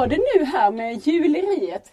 var 0.00 0.06
det 0.06 0.18
nu 0.34 0.44
här 0.44 0.70
med 0.70 1.06
juleriet? 1.06 1.92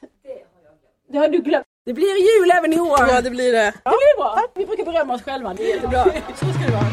Det 1.12 1.18
har 1.18 1.28
du 1.28 1.42
glömt. 1.42 1.66
Det 1.86 1.94
blir 1.94 2.06
jul 2.08 2.52
även 2.52 2.74
i 2.74 2.80
år. 2.80 3.00
Ja, 3.00 3.22
det 3.22 3.30
blir 3.30 3.52
det. 3.52 3.74
Det 3.84 3.98
blir 4.04 4.18
bra. 4.18 4.40
Vi 4.56 4.66
brukar 4.66 4.86
berömma 4.86 5.14
oss 5.14 5.22
själva. 5.22 5.54
Det 5.54 5.64
är 5.64 5.76
jättebra. 5.76 6.04
Så 6.36 6.46
ska 6.46 6.66
det 6.66 6.72
vara. 6.72 6.92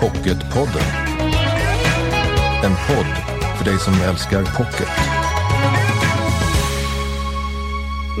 Pocketpodden. 0.00 0.86
En 2.64 2.74
podd 2.88 3.10
för 3.58 3.64
dig 3.64 3.78
som 3.78 3.94
älskar 4.08 4.42
pocket. 4.58 5.19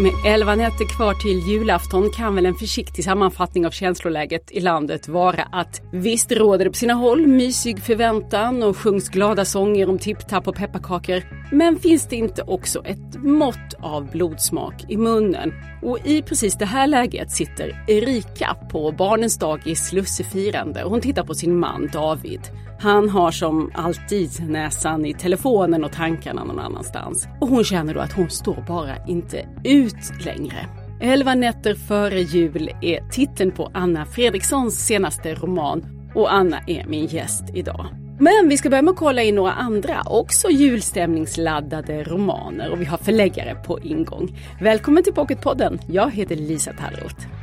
Med 0.00 0.12
elva 0.24 0.54
nätter 0.54 0.96
kvar 0.96 1.14
till 1.14 1.38
julafton 1.48 2.10
kan 2.10 2.34
väl 2.34 2.46
en 2.46 2.54
försiktig 2.54 3.04
sammanfattning 3.04 3.66
av 3.66 3.70
känsloläget 3.70 4.50
i 4.50 4.60
landet 4.60 5.08
vara 5.08 5.42
att 5.42 5.80
visst 5.92 6.32
råder 6.32 6.64
det 6.64 6.70
på 6.70 6.76
sina 6.76 6.94
håll 6.94 7.26
mysig 7.26 7.82
förväntan 7.82 8.62
och 8.62 8.76
sjungs 8.76 9.08
glada 9.08 9.44
sånger 9.44 9.88
om 9.88 9.98
tipptapp 9.98 10.48
och 10.48 10.56
pepparkakor. 10.56 11.22
Men 11.52 11.78
finns 11.78 12.08
det 12.08 12.16
inte 12.16 12.42
också 12.42 12.82
ett 12.84 13.22
mått 13.22 13.74
av 13.80 14.10
blodsmak 14.10 14.74
i 14.88 14.96
munnen? 14.96 15.52
Och 15.82 15.98
i 16.06 16.22
precis 16.22 16.54
det 16.58 16.66
här 16.66 16.86
läget 16.86 17.30
sitter 17.30 17.84
Erika 17.88 18.56
på 18.70 18.92
barnens 18.92 19.38
dagis 19.38 19.86
Slussefirande 19.88 20.84
och 20.84 20.90
hon 20.90 21.00
tittar 21.00 21.24
på 21.24 21.34
sin 21.34 21.58
man 21.58 21.90
David. 21.92 22.40
Han 22.82 23.08
har 23.08 23.30
som 23.30 23.70
alltid 23.74 24.30
näsan 24.48 25.06
i 25.06 25.14
telefonen 25.14 25.84
och 25.84 25.92
tankarna 25.92 26.44
någon 26.44 26.58
annanstans. 26.58 27.28
Och 27.40 27.48
hon 27.48 27.64
känner 27.64 27.94
då 27.94 28.00
att 28.00 28.12
hon 28.12 28.30
står 28.30 28.64
bara 28.68 29.06
inte 29.06 29.46
ut 29.64 29.89
längre. 30.24 30.66
Elva 31.00 31.34
nätter 31.34 31.74
före 31.74 32.20
jul 32.20 32.70
är 32.80 33.10
titeln 33.10 33.50
på 33.50 33.70
Anna 33.74 34.06
Fredrikssons 34.06 34.86
senaste 34.86 35.34
roman 35.34 35.86
och 36.14 36.32
Anna 36.32 36.60
är 36.66 36.86
min 36.86 37.06
gäst 37.06 37.44
idag. 37.54 37.86
Men 38.20 38.48
vi 38.48 38.56
ska 38.56 38.70
börja 38.70 38.82
med 38.82 38.92
att 38.92 38.98
kolla 38.98 39.22
in 39.22 39.34
några 39.34 39.52
andra, 39.52 40.02
också 40.06 40.48
julstämningsladdade 40.48 42.04
romaner 42.04 42.70
och 42.70 42.80
vi 42.80 42.84
har 42.84 42.98
förläggare 42.98 43.54
på 43.54 43.80
ingång. 43.80 44.38
Välkommen 44.60 45.02
till 45.02 45.12
Pocketpodden. 45.12 45.78
Jag 45.86 46.10
heter 46.10 46.36
Lisa 46.36 46.72
Tallroth. 46.72 47.39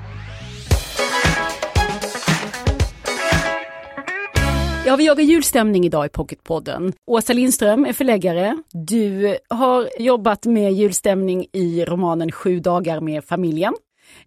Ja, 4.88 4.96
vi 4.96 5.06
jagar 5.06 5.24
julstämning 5.24 5.86
idag 5.86 6.06
i 6.06 6.10
Pocketpodden. 6.10 6.94
Åsa 7.08 7.34
Lindström 7.34 7.86
är 7.86 7.94
förläggare. 7.94 8.58
Du 8.72 9.38
har 9.50 9.90
jobbat 10.00 10.46
med 10.46 10.74
julstämning 10.74 11.46
i 11.54 11.86
romanen 11.86 12.32
Sju 12.32 12.60
dagar 12.60 13.02
med 13.02 13.24
familjen. 13.24 13.74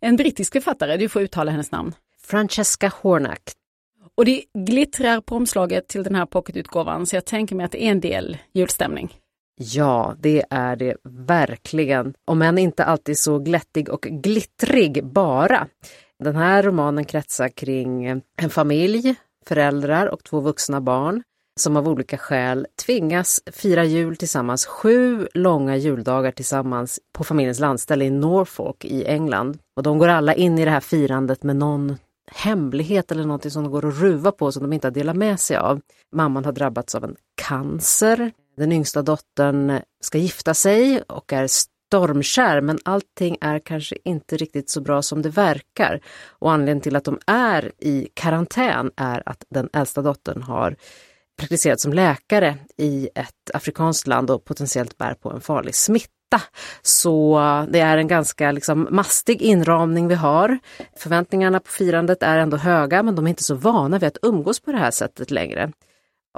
En 0.00 0.16
brittisk 0.16 0.52
författare, 0.52 0.96
du 0.96 1.08
får 1.08 1.22
uttala 1.22 1.50
hennes 1.50 1.72
namn. 1.72 1.92
Francesca 2.22 2.92
Hornack. 3.02 3.42
Och 4.14 4.24
det 4.24 4.42
glittrar 4.66 5.20
på 5.20 5.36
omslaget 5.36 5.88
till 5.88 6.02
den 6.02 6.14
här 6.14 6.26
pocketutgåvan 6.26 7.06
så 7.06 7.16
jag 7.16 7.24
tänker 7.24 7.56
mig 7.56 7.66
att 7.66 7.72
det 7.72 7.84
är 7.84 7.90
en 7.90 8.00
del 8.00 8.38
julstämning. 8.54 9.14
Ja, 9.56 10.14
det 10.18 10.44
är 10.50 10.76
det 10.76 10.96
verkligen. 11.04 12.14
Om 12.24 12.42
än 12.42 12.58
inte 12.58 12.84
alltid 12.84 13.18
så 13.18 13.38
glättig 13.38 13.88
och 13.88 14.02
glittrig 14.02 15.04
bara. 15.06 15.66
Den 16.18 16.36
här 16.36 16.62
romanen 16.62 17.04
kretsar 17.04 17.48
kring 17.48 18.06
en 18.36 18.50
familj 18.50 19.16
föräldrar 19.46 20.06
och 20.06 20.24
två 20.24 20.40
vuxna 20.40 20.80
barn 20.80 21.22
som 21.60 21.76
av 21.76 21.88
olika 21.88 22.18
skäl 22.18 22.66
tvingas 22.86 23.40
fira 23.52 23.84
jul 23.84 24.16
tillsammans 24.16 24.66
sju 24.66 25.28
långa 25.34 25.76
juldagar 25.76 26.30
tillsammans 26.30 27.00
på 27.12 27.24
familjens 27.24 27.60
landställe 27.60 28.04
i 28.04 28.10
Norfolk 28.10 28.84
i 28.84 29.04
England. 29.04 29.58
Och 29.76 29.82
de 29.82 29.98
går 29.98 30.08
alla 30.08 30.34
in 30.34 30.58
i 30.58 30.64
det 30.64 30.70
här 30.70 30.80
firandet 30.80 31.42
med 31.42 31.56
någon 31.56 31.96
hemlighet 32.32 33.12
eller 33.12 33.24
någonting 33.24 33.50
som 33.50 33.62
de 33.62 33.72
går 33.72 33.84
och 33.84 34.00
ruva 34.00 34.32
på 34.32 34.52
som 34.52 34.62
de 34.62 34.72
inte 34.72 34.86
har 34.86 34.92
delat 34.92 35.16
med 35.16 35.40
sig 35.40 35.56
av. 35.56 35.80
Mamman 36.12 36.44
har 36.44 36.52
drabbats 36.52 36.94
av 36.94 37.04
en 37.04 37.16
cancer. 37.34 38.32
Den 38.56 38.72
yngsta 38.72 39.02
dottern 39.02 39.80
ska 40.00 40.18
gifta 40.18 40.54
sig 40.54 41.02
och 41.02 41.32
är 41.32 41.46
stormkär 41.90 42.60
men 42.60 42.78
allting 42.84 43.36
är 43.40 43.58
kanske 43.58 43.96
inte 44.04 44.36
riktigt 44.36 44.70
så 44.70 44.80
bra 44.80 45.02
som 45.02 45.22
det 45.22 45.28
verkar. 45.28 46.00
Och 46.28 46.52
anledningen 46.52 46.80
till 46.80 46.96
att 46.96 47.04
de 47.04 47.18
är 47.26 47.72
i 47.78 48.08
karantän 48.14 48.90
är 48.96 49.22
att 49.26 49.44
den 49.50 49.68
äldsta 49.72 50.02
dottern 50.02 50.42
har 50.42 50.76
praktiserat 51.38 51.80
som 51.80 51.92
läkare 51.92 52.56
i 52.76 53.08
ett 53.14 53.50
afrikanskt 53.54 54.06
land 54.06 54.30
och 54.30 54.44
potentiellt 54.44 54.98
bär 54.98 55.14
på 55.14 55.30
en 55.30 55.40
farlig 55.40 55.74
smitta. 55.74 56.42
Så 56.82 57.40
det 57.70 57.80
är 57.80 57.96
en 57.96 58.08
ganska 58.08 58.52
liksom 58.52 58.88
mastig 58.90 59.42
inramning 59.42 60.08
vi 60.08 60.14
har. 60.14 60.58
Förväntningarna 60.96 61.60
på 61.60 61.70
firandet 61.70 62.22
är 62.22 62.38
ändå 62.38 62.56
höga 62.56 63.02
men 63.02 63.14
de 63.14 63.26
är 63.26 63.28
inte 63.28 63.44
så 63.44 63.54
vana 63.54 63.98
vid 63.98 64.06
att 64.06 64.18
umgås 64.22 64.60
på 64.60 64.72
det 64.72 64.78
här 64.78 64.90
sättet 64.90 65.30
längre. 65.30 65.72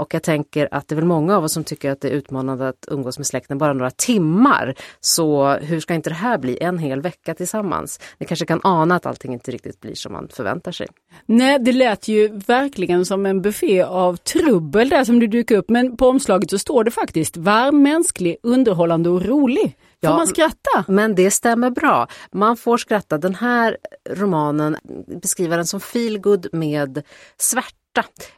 Och 0.01 0.15
jag 0.15 0.23
tänker 0.23 0.69
att 0.71 0.89
det 0.89 0.95
är 0.95 0.97
väl 0.97 1.05
många 1.05 1.37
av 1.37 1.45
oss 1.45 1.53
som 1.53 1.65
tycker 1.65 1.91
att 1.91 2.01
det 2.01 2.09
är 2.09 2.13
utmanande 2.13 2.69
att 2.69 2.85
umgås 2.89 3.19
med 3.19 3.27
släkten 3.27 3.59
bara 3.59 3.73
några 3.73 3.91
timmar. 3.91 4.75
Så 5.01 5.49
hur 5.49 5.81
ska 5.81 5.95
inte 5.95 6.11
det 6.11 6.15
här 6.15 6.39
bli 6.39 6.59
en 6.63 6.79
hel 6.79 7.01
vecka 7.01 7.35
tillsammans? 7.35 8.01
Ni 8.19 8.27
kanske 8.27 8.47
kan 8.47 8.61
ana 8.63 8.97
att 8.97 9.07
allting 9.07 9.33
inte 9.33 9.51
riktigt 9.51 9.81
blir 9.81 9.95
som 9.95 10.13
man 10.13 10.29
förväntar 10.29 10.73
sig. 10.73 10.87
Nej, 11.27 11.59
det 11.59 11.73
lät 11.73 12.09
ju 12.09 12.29
verkligen 12.29 13.07
som 13.07 13.27
en 13.27 13.43
buffé 13.43 13.83
av 13.83 14.17
trubbel 14.17 14.89
där 14.89 15.05
som 15.05 15.19
du 15.19 15.27
dyker 15.27 15.57
upp. 15.57 15.71
Men 15.71 15.97
på 15.97 16.09
omslaget 16.09 16.51
så 16.51 16.59
står 16.59 16.85
det 16.85 16.91
faktiskt 16.91 17.37
varm, 17.37 17.83
mänsklig, 17.83 18.37
underhållande 18.43 19.11
och 19.11 19.23
rolig. 19.25 19.63
Får 19.63 20.11
Ja, 20.11 20.17
man 20.17 20.27
skratta? 20.27 20.85
Men 20.89 21.15
det 21.15 21.31
stämmer 21.31 21.71
bra. 21.71 22.09
Man 22.33 22.57
får 22.57 22.77
skratta. 22.77 23.19
Den 23.19 23.35
här 23.35 23.77
romanen 24.11 24.77
beskriver 25.23 25.57
den 25.57 25.67
som 25.67 25.81
feelgood 25.81 26.47
med 26.53 27.03
svärta. 27.39 27.82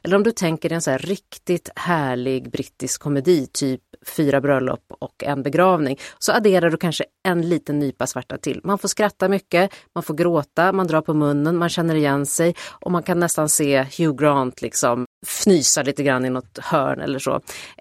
Eller 0.03 0.17
om 0.17 0.23
du 0.23 0.31
tänker 0.33 0.69
dig 0.69 0.77
en 0.77 0.83
så 0.83 0.91
här 0.91 0.99
riktigt 0.99 1.71
härlig 1.77 2.51
brittisk 2.51 3.03
komedi, 3.03 3.47
typ 3.53 3.81
Fyra 4.07 4.41
bröllop 4.41 4.81
och 5.01 5.25
en 5.25 5.43
begravning. 5.43 5.99
Så 6.19 6.33
adderar 6.33 6.71
du 6.71 6.77
kanske 6.77 7.05
en 7.29 7.49
liten 7.49 7.79
nypa 7.79 8.07
svärta 8.07 8.39
till. 8.39 8.61
Man 8.65 8.79
får 8.79 8.89
skratta 8.89 9.29
mycket, 9.29 9.71
man 9.95 10.03
får 10.03 10.15
gråta, 10.15 10.73
man 10.73 10.87
drar 10.87 11.01
på 11.01 11.15
munnen, 11.15 11.57
man 11.57 11.69
känner 11.69 11.95
igen 11.95 12.27
sig 12.27 12.55
och 12.71 12.93
man 12.93 13.03
kan 13.03 13.21
nästan 13.21 13.49
se 13.49 13.83
Hugh 13.83 14.17
Grant 14.17 14.63
liksom 14.63 15.07
fnysa 15.27 15.83
lite 15.83 16.03
grann 16.03 16.25
i 16.25 16.31
något 16.31 16.59
hörn 16.59 17.01
eller 17.01 17.19
så. 17.19 17.41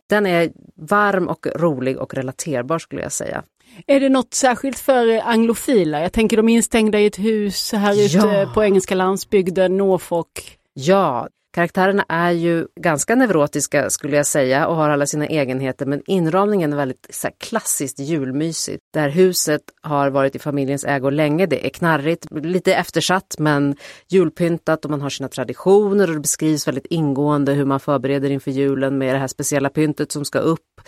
Den 0.09 0.25
är 0.25 0.51
varm 0.75 1.27
och 1.27 1.47
rolig 1.55 1.97
och 1.97 2.13
relaterbar 2.13 2.79
skulle 2.79 3.01
jag 3.01 3.11
säga. 3.11 3.43
Är 3.87 3.99
det 3.99 4.09
något 4.09 4.33
särskilt 4.33 4.79
för 4.79 5.21
anglofiler? 5.23 6.01
Jag 6.01 6.13
tänker 6.13 6.37
de 6.37 6.49
är 6.49 6.53
instängda 6.55 6.99
i 6.99 7.05
ett 7.05 7.19
hus 7.19 7.71
här 7.71 8.05
ute 8.05 8.17
Ja. 8.17 8.51
på 8.53 8.63
engelska 8.63 8.95
landsbygden, 8.95 9.77
Norfolk. 9.77 10.57
Ja, 10.73 11.27
karaktärerna 11.53 12.05
är 12.09 12.31
ju 12.31 12.67
ganska 12.75 13.15
neurotiska 13.15 13.89
skulle 13.89 14.17
jag 14.17 14.25
säga 14.25 14.67
och 14.67 14.75
har 14.75 14.89
alla 14.89 15.05
sina 15.05 15.27
egenheter 15.27 15.85
men 15.85 16.01
inramningen 16.05 16.73
är 16.73 16.77
väldigt 16.77 17.07
så 17.09 17.27
här, 17.27 17.35
klassiskt 17.39 17.99
julmysigt. 17.99 18.83
Det 18.93 18.99
här 18.99 19.09
huset 19.09 19.61
har 19.81 20.09
varit 20.09 20.35
i 20.35 20.39
familjens 20.39 20.85
ägo 20.85 21.09
länge, 21.09 21.45
det 21.45 21.65
är 21.65 21.69
knarrigt, 21.69 22.25
lite 22.31 22.75
eftersatt 22.75 23.35
men 23.39 23.75
julpyntat 24.09 24.85
och 24.85 24.91
man 24.91 25.01
har 25.01 25.09
sina 25.09 25.29
traditioner 25.29 26.07
och 26.07 26.13
det 26.13 26.19
beskrivs 26.19 26.67
väldigt 26.67 26.85
ingående 26.85 27.53
hur 27.53 27.65
man 27.65 27.79
förbereder 27.79 28.29
inför 28.29 28.51
julen 28.51 28.97
med 28.97 29.15
det 29.15 29.19
här 29.19 29.27
speciella 29.27 29.69
pyntet 29.69 30.11
som 30.11 30.25
ska 30.25 30.39
upp. 30.39 30.81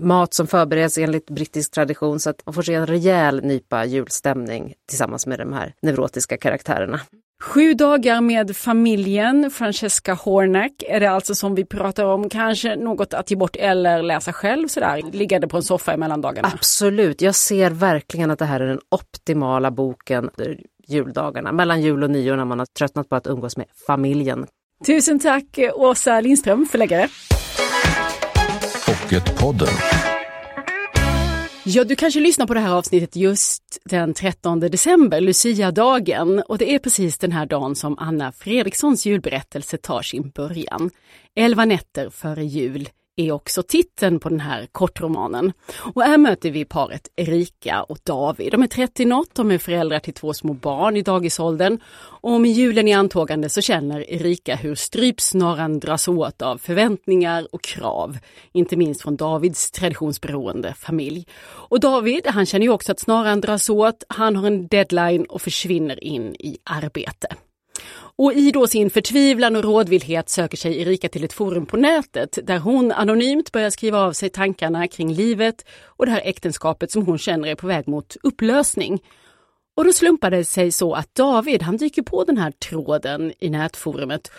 Mat 0.00 0.34
som 0.34 0.46
förbereds 0.46 0.98
enligt 0.98 1.30
brittisk 1.30 1.72
tradition 1.72 2.20
så 2.20 2.30
att 2.30 2.42
man 2.46 2.54
får 2.54 2.62
se 2.62 2.74
en 2.74 2.86
rejäl 2.86 3.44
nypa 3.44 3.84
julstämning 3.84 4.74
tillsammans 4.88 5.26
med 5.26 5.38
de 5.38 5.52
här 5.52 5.74
neurotiska 5.82 6.36
karaktärerna. 6.36 7.00
Sju 7.42 7.74
dagar 7.74 8.20
med 8.20 8.56
familjen, 8.56 9.50
Francesca 9.50 10.14
Hornack, 10.14 10.72
är 10.88 11.00
det 11.00 11.10
alltså 11.10 11.34
som 11.34 11.54
vi 11.54 11.64
pratar 11.64 12.04
om, 12.04 12.28
kanske 12.28 12.76
något 12.76 13.14
att 13.14 13.30
ge 13.30 13.36
bort 13.36 13.56
eller 13.56 14.02
läsa 14.02 14.32
själv 14.32 14.68
sådär, 14.68 15.02
liggande 15.12 15.48
på 15.48 15.56
en 15.56 15.62
soffa 15.62 15.94
i 15.94 15.96
mellandagarna. 15.96 16.50
Absolut, 16.54 17.20
jag 17.20 17.34
ser 17.34 17.70
verkligen 17.70 18.30
att 18.30 18.38
det 18.38 18.44
här 18.44 18.60
är 18.60 18.66
den 18.66 18.80
optimala 18.90 19.70
boken 19.70 20.30
under 20.36 20.60
juldagarna, 20.88 21.52
mellan 21.52 21.82
jul 21.82 22.02
och 22.02 22.10
nyår 22.10 22.36
när 22.36 22.44
man 22.44 22.58
har 22.58 22.66
tröttnat 22.78 23.08
på 23.08 23.16
att 23.16 23.26
umgås 23.26 23.56
med 23.56 23.66
familjen. 23.86 24.46
Tusen 24.86 25.18
tack 25.18 25.58
Åsa 25.74 26.20
Lindström, 26.20 26.66
förläggare. 26.66 27.08
Pocketpodden. 28.86 29.68
Ja, 31.66 31.84
du 31.84 31.96
kanske 31.96 32.20
lyssnar 32.20 32.46
på 32.46 32.54
det 32.54 32.60
här 32.60 32.72
avsnittet 32.72 33.16
just 33.16 33.62
den 33.84 34.14
13 34.14 34.60
december, 34.60 35.20
Lucia-dagen. 35.20 36.42
Och 36.48 36.58
det 36.58 36.74
är 36.74 36.78
precis 36.78 37.18
den 37.18 37.32
här 37.32 37.46
dagen 37.46 37.74
som 37.74 37.98
Anna 37.98 38.32
Fredrikssons 38.32 39.06
julberättelse 39.06 39.76
tar 39.76 40.02
sin 40.02 40.30
början. 40.30 40.90
Elva 41.36 41.64
nätter 41.64 42.10
före 42.10 42.44
jul 42.44 42.88
är 43.16 43.32
också 43.32 43.62
titeln 43.62 44.20
på 44.20 44.28
den 44.28 44.40
här 44.40 44.68
kortromanen. 44.72 45.52
Och 45.94 46.02
här 46.02 46.18
möter 46.18 46.50
vi 46.50 46.64
paret 46.64 47.08
Erika 47.16 47.82
och 47.82 47.98
David. 48.04 48.52
De 48.52 48.62
är 48.62 48.66
30 48.66 49.04
något, 49.04 49.34
de 49.34 49.50
är 49.50 49.58
föräldrar 49.58 49.98
till 49.98 50.14
två 50.14 50.34
små 50.34 50.52
barn 50.52 50.96
i 50.96 51.02
dagisåldern. 51.02 51.78
Och 52.20 52.40
med 52.40 52.50
julen 52.50 52.88
i 52.88 52.92
antågande 52.92 53.48
så 53.48 53.60
känner 53.60 54.10
Erika 54.10 54.56
hur 54.56 54.74
strypsnaran 54.74 55.80
dras 55.80 56.08
åt 56.08 56.42
av 56.42 56.58
förväntningar 56.58 57.48
och 57.52 57.62
krav. 57.62 58.18
Inte 58.52 58.76
minst 58.76 59.02
från 59.02 59.16
Davids 59.16 59.70
traditionsberoende 59.70 60.74
familj. 60.74 61.26
Och 61.44 61.80
David, 61.80 62.26
han 62.26 62.46
känner 62.46 62.66
ju 62.66 62.72
också 62.72 62.92
att 62.92 63.00
snaran 63.00 63.40
dras 63.40 63.70
åt. 63.70 64.04
Han 64.08 64.36
har 64.36 64.46
en 64.46 64.68
deadline 64.68 65.24
och 65.24 65.42
försvinner 65.42 66.04
in 66.04 66.34
i 66.34 66.58
arbete. 66.64 67.26
Och 68.16 68.32
i 68.32 68.50
då 68.50 68.66
sin 68.66 68.90
förtvivlan 68.90 69.56
och 69.56 69.64
rådvillhet 69.64 70.28
söker 70.28 70.56
sig 70.56 70.80
Erika 70.80 71.08
till 71.08 71.24
ett 71.24 71.32
forum 71.32 71.66
på 71.66 71.76
nätet 71.76 72.38
där 72.42 72.58
hon 72.58 72.92
anonymt 72.92 73.52
börjar 73.52 73.70
skriva 73.70 73.98
av 73.98 74.12
sig 74.12 74.28
tankarna 74.28 74.88
kring 74.88 75.12
livet 75.12 75.64
och 75.84 76.06
det 76.06 76.12
här 76.12 76.22
äktenskapet 76.24 76.90
som 76.90 77.06
hon 77.06 77.18
känner 77.18 77.48
är 77.48 77.54
på 77.54 77.66
väg 77.66 77.88
mot 77.88 78.16
upplösning. 78.22 79.02
Och 79.76 79.84
då 79.84 79.92
slumpade 79.92 80.36
det 80.36 80.44
sig 80.44 80.72
så 80.72 80.94
att 80.94 81.14
David 81.14 81.62
han 81.62 81.76
dyker 81.76 82.02
på 82.02 82.24
den 82.24 82.38
här 82.38 82.50
tråden 82.50 83.32
i 83.38 83.50
nätforumet 83.50 84.30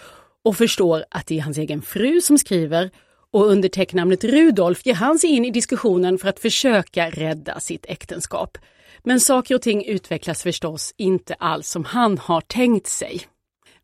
och 0.44 0.58
förstår 0.58 1.06
att 1.10 1.28
det 1.28 1.38
är 1.38 1.42
hans 1.42 1.58
egen 1.58 1.82
fru 1.82 2.22
som 2.22 2.38
skriver 2.38 2.92
och 3.32 3.46
under 3.46 3.70
täcknamnet 3.70 4.24
Rudolf 4.24 4.86
ger 4.86 4.94
han 4.94 5.20
sig 5.20 5.30
in 5.30 5.46
i 5.46 5.52
diskussionen 5.52 6.18
för 6.18 6.28
att 6.28 6.40
försöka 6.40 7.10
rädda 7.10 7.60
sitt 7.60 7.86
äktenskap. 7.86 8.58
Men 9.04 9.20
saker 9.20 9.56
och 9.56 9.62
ting 9.62 9.86
utvecklas 9.86 10.44
förstås 10.44 10.94
inte 10.98 11.34
alls 11.34 11.70
som 11.70 11.86
han 11.86 12.18
har 12.18 12.42
tänkt 12.42 12.88
sig. 12.88 13.22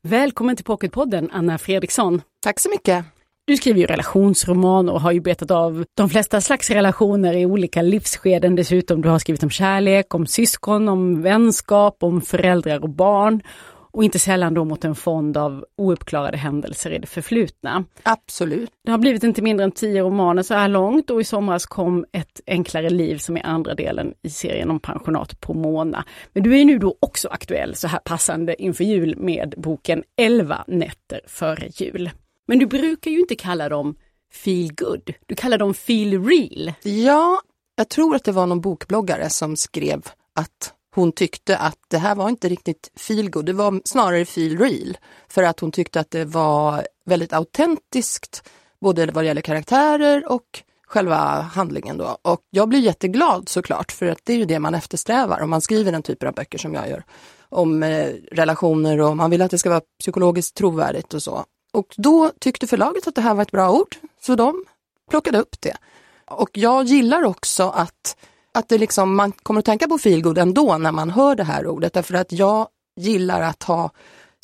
Välkommen 0.07 0.56
till 0.56 0.65
Pocketpodden, 0.65 1.30
Anna 1.31 1.57
Fredriksson. 1.57 2.21
Tack 2.44 2.59
så 2.59 2.69
mycket. 2.69 3.06
Du 3.45 3.57
skriver 3.57 3.80
ju 3.80 3.86
relationsroman 3.86 4.89
och 4.89 5.01
har 5.01 5.12
ju 5.12 5.21
betat 5.21 5.51
av 5.51 5.86
de 5.98 6.09
flesta 6.09 6.42
slags 6.42 6.69
relationer 6.69 7.33
i 7.33 7.45
olika 7.45 7.81
livsskeden 7.81 8.56
dessutom. 8.56 9.01
Du 9.01 9.09
har 9.09 9.19
skrivit 9.19 9.44
om 9.44 9.50
kärlek, 9.50 10.15
om 10.15 10.27
syskon, 10.27 10.89
om 10.89 11.21
vänskap, 11.21 11.98
om 12.00 12.21
föräldrar 12.21 12.83
och 12.83 12.89
barn 12.89 13.42
och 13.91 14.03
inte 14.03 14.19
sällan 14.19 14.53
då 14.53 14.65
mot 14.65 14.85
en 14.85 14.95
fond 14.95 15.38
av 15.38 15.65
ouppklarade 15.77 16.38
händelser 16.38 16.91
i 16.91 16.97
det 16.97 17.07
förflutna. 17.07 17.85
Absolut. 18.03 18.71
Det 18.85 18.91
har 18.91 18.97
blivit 18.97 19.23
inte 19.23 19.41
mindre 19.41 19.63
än 19.63 19.71
tio 19.71 20.03
romaner 20.03 20.43
så 20.43 20.53
här 20.53 20.67
långt 20.67 21.09
och 21.09 21.21
i 21.21 21.23
somras 21.23 21.65
kom 21.65 22.05
Ett 22.11 22.41
enklare 22.47 22.89
liv 22.89 23.17
som 23.17 23.38
är 23.38 23.45
andra 23.45 23.75
delen 23.75 24.13
i 24.21 24.29
serien 24.29 24.71
om 24.71 24.79
pensionat 24.79 25.39
på 25.39 25.53
Mona. 25.53 26.05
Men 26.33 26.43
du 26.43 26.59
är 26.59 26.65
nu 26.65 26.79
då 26.79 26.97
också 26.99 27.27
aktuell 27.27 27.75
så 27.75 27.88
här 27.88 27.99
passande 27.99 28.61
inför 28.63 28.83
jul 28.83 29.17
med 29.17 29.53
boken 29.57 30.03
11 30.17 30.63
nätter 30.67 31.21
före 31.27 31.67
jul. 31.67 32.09
Men 32.47 32.59
du 32.59 32.65
brukar 32.65 33.11
ju 33.11 33.19
inte 33.19 33.35
kalla 33.35 33.69
dem 33.69 33.95
feel 34.33 34.73
good, 34.73 35.13
du 35.25 35.35
kallar 35.35 35.57
dem 35.57 35.73
feel 35.73 36.25
real. 36.25 36.73
Ja, 36.83 37.41
jag 37.75 37.89
tror 37.89 38.15
att 38.15 38.23
det 38.23 38.31
var 38.31 38.47
någon 38.47 38.61
bokbloggare 38.61 39.29
som 39.29 39.55
skrev 39.57 40.01
att 40.35 40.73
hon 40.95 41.11
tyckte 41.11 41.57
att 41.57 41.77
det 41.88 41.97
här 41.97 42.15
var 42.15 42.29
inte 42.29 42.49
riktigt 42.49 42.91
feel 42.95 43.29
good, 43.29 43.45
det 43.45 43.53
var 43.53 43.81
snarare 43.85 44.25
feel 44.25 44.57
real. 44.57 44.97
För 45.29 45.43
att 45.43 45.59
hon 45.59 45.71
tyckte 45.71 45.99
att 45.99 46.11
det 46.11 46.25
var 46.25 46.88
väldigt 47.05 47.33
autentiskt, 47.33 48.49
både 48.81 49.05
vad 49.05 49.23
det 49.23 49.27
gäller 49.27 49.41
karaktärer 49.41 50.31
och 50.31 50.63
själva 50.88 51.17
handlingen 51.41 51.97
då. 51.97 52.17
Och 52.21 52.41
jag 52.49 52.69
blir 52.69 52.79
jätteglad 52.79 53.49
såklart, 53.49 53.91
för 53.91 54.05
att 54.05 54.19
det 54.23 54.33
är 54.33 54.38
ju 54.38 54.45
det 54.45 54.59
man 54.59 54.75
eftersträvar 54.75 55.41
om 55.41 55.49
man 55.49 55.61
skriver 55.61 55.91
den 55.91 56.03
typen 56.03 56.27
av 56.27 56.33
böcker 56.33 56.57
som 56.57 56.73
jag 56.73 56.89
gör. 56.89 57.03
Om 57.49 57.83
eh, 57.83 58.07
relationer 58.31 58.99
och 58.99 59.17
man 59.17 59.29
vill 59.29 59.41
att 59.41 59.51
det 59.51 59.57
ska 59.57 59.69
vara 59.69 59.81
psykologiskt 59.99 60.55
trovärdigt 60.55 61.13
och 61.13 61.23
så. 61.23 61.45
Och 61.73 61.93
då 61.97 62.31
tyckte 62.39 62.67
förlaget 62.67 63.07
att 63.07 63.15
det 63.15 63.21
här 63.21 63.33
var 63.33 63.41
ett 63.41 63.51
bra 63.51 63.71
ord, 63.71 63.95
så 64.21 64.35
de 64.35 64.65
plockade 65.09 65.39
upp 65.39 65.61
det. 65.61 65.77
Och 66.25 66.49
jag 66.53 66.83
gillar 66.85 67.23
också 67.23 67.69
att 67.69 68.15
att 68.53 68.69
det 68.69 68.77
liksom, 68.77 69.15
man 69.15 69.31
kommer 69.31 69.59
att 69.59 69.65
tänka 69.65 69.88
på 69.88 69.98
feelgood 69.98 70.38
ändå 70.38 70.77
när 70.77 70.92
man 70.92 71.09
hör 71.09 71.36
det 71.36 71.44
här 71.44 71.68
ordet. 71.68 71.94
Därför 71.94 72.13
att 72.13 72.31
jag 72.31 72.68
gillar 73.00 73.42
att 73.42 73.63
ha 73.63 73.92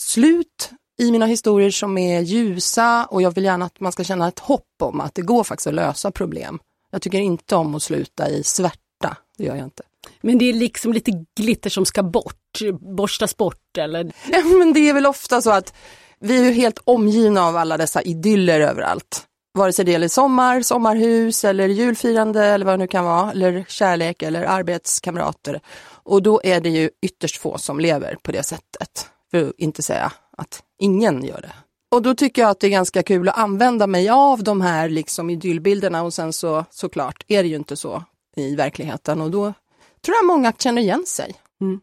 slut 0.01 0.71
i 0.99 1.11
mina 1.11 1.25
historier 1.25 1.71
som 1.71 1.97
är 1.97 2.21
ljusa 2.21 3.05
och 3.05 3.21
jag 3.21 3.35
vill 3.35 3.43
gärna 3.43 3.65
att 3.65 3.79
man 3.79 3.91
ska 3.91 4.03
känna 4.03 4.27
ett 4.27 4.39
hopp 4.39 4.63
om 4.83 5.01
att 5.01 5.15
det 5.15 5.21
går 5.21 5.43
faktiskt 5.43 5.67
att 5.67 5.73
lösa 5.73 6.11
problem. 6.11 6.59
Jag 6.91 7.01
tycker 7.01 7.19
inte 7.19 7.55
om 7.55 7.75
att 7.75 7.83
sluta 7.83 8.29
i 8.29 8.43
svärta, 8.43 9.17
det 9.37 9.43
gör 9.43 9.55
jag 9.55 9.63
inte. 9.63 9.83
Men 10.21 10.37
det 10.37 10.45
är 10.45 10.53
liksom 10.53 10.93
lite 10.93 11.25
glitter 11.35 11.69
som 11.69 11.85
ska 11.85 12.03
bort, 12.03 12.59
borstas 12.79 13.37
bort 13.37 13.77
eller? 13.77 14.11
Ja, 14.31 14.43
men 14.59 14.73
det 14.73 14.89
är 14.89 14.93
väl 14.93 15.05
ofta 15.05 15.41
så 15.41 15.51
att 15.51 15.73
vi 16.19 16.39
är 16.39 16.43
ju 16.43 16.51
helt 16.51 16.79
omgivna 16.83 17.45
av 17.45 17.57
alla 17.57 17.77
dessa 17.77 18.01
idyller 18.01 18.59
överallt 18.59 19.27
vare 19.57 19.73
sig 19.73 19.85
det 19.85 19.91
gäller 19.91 20.07
sommar, 20.07 20.61
sommarhus 20.61 21.45
eller 21.45 21.67
julfirande 21.67 22.45
eller 22.45 22.65
vad 22.65 22.73
det 22.73 22.77
nu 22.77 22.87
kan 22.87 23.05
vara, 23.05 23.31
eller 23.31 23.65
kärlek 23.67 24.21
eller 24.23 24.43
arbetskamrater. 24.43 25.61
Och 26.03 26.23
då 26.23 26.41
är 26.43 26.61
det 26.61 26.69
ju 26.69 26.89
ytterst 27.01 27.37
få 27.37 27.57
som 27.57 27.79
lever 27.79 28.17
på 28.21 28.31
det 28.31 28.43
sättet, 28.43 29.09
för 29.31 29.49
att 29.49 29.53
inte 29.57 29.81
säga 29.81 30.11
att 30.37 30.63
ingen 30.79 31.23
gör 31.23 31.41
det. 31.41 31.51
Och 31.91 32.01
då 32.01 32.15
tycker 32.15 32.41
jag 32.41 32.51
att 32.51 32.59
det 32.59 32.67
är 32.67 32.71
ganska 32.71 33.03
kul 33.03 33.29
att 33.29 33.37
använda 33.37 33.87
mig 33.87 34.09
av 34.09 34.43
de 34.43 34.61
här 34.61 34.89
liksom 34.89 35.29
idyllbilderna 35.29 36.03
och 36.03 36.13
sen 36.13 36.33
så 36.33 36.65
såklart 36.69 37.23
är 37.27 37.43
det 37.43 37.49
ju 37.49 37.55
inte 37.55 37.75
så 37.75 38.03
i 38.35 38.55
verkligheten 38.55 39.21
och 39.21 39.31
då 39.31 39.53
tror 40.05 40.15
jag 40.21 40.25
många 40.25 40.53
känner 40.57 40.81
igen 40.81 41.03
sig. 41.05 41.35
Mm. 41.61 41.79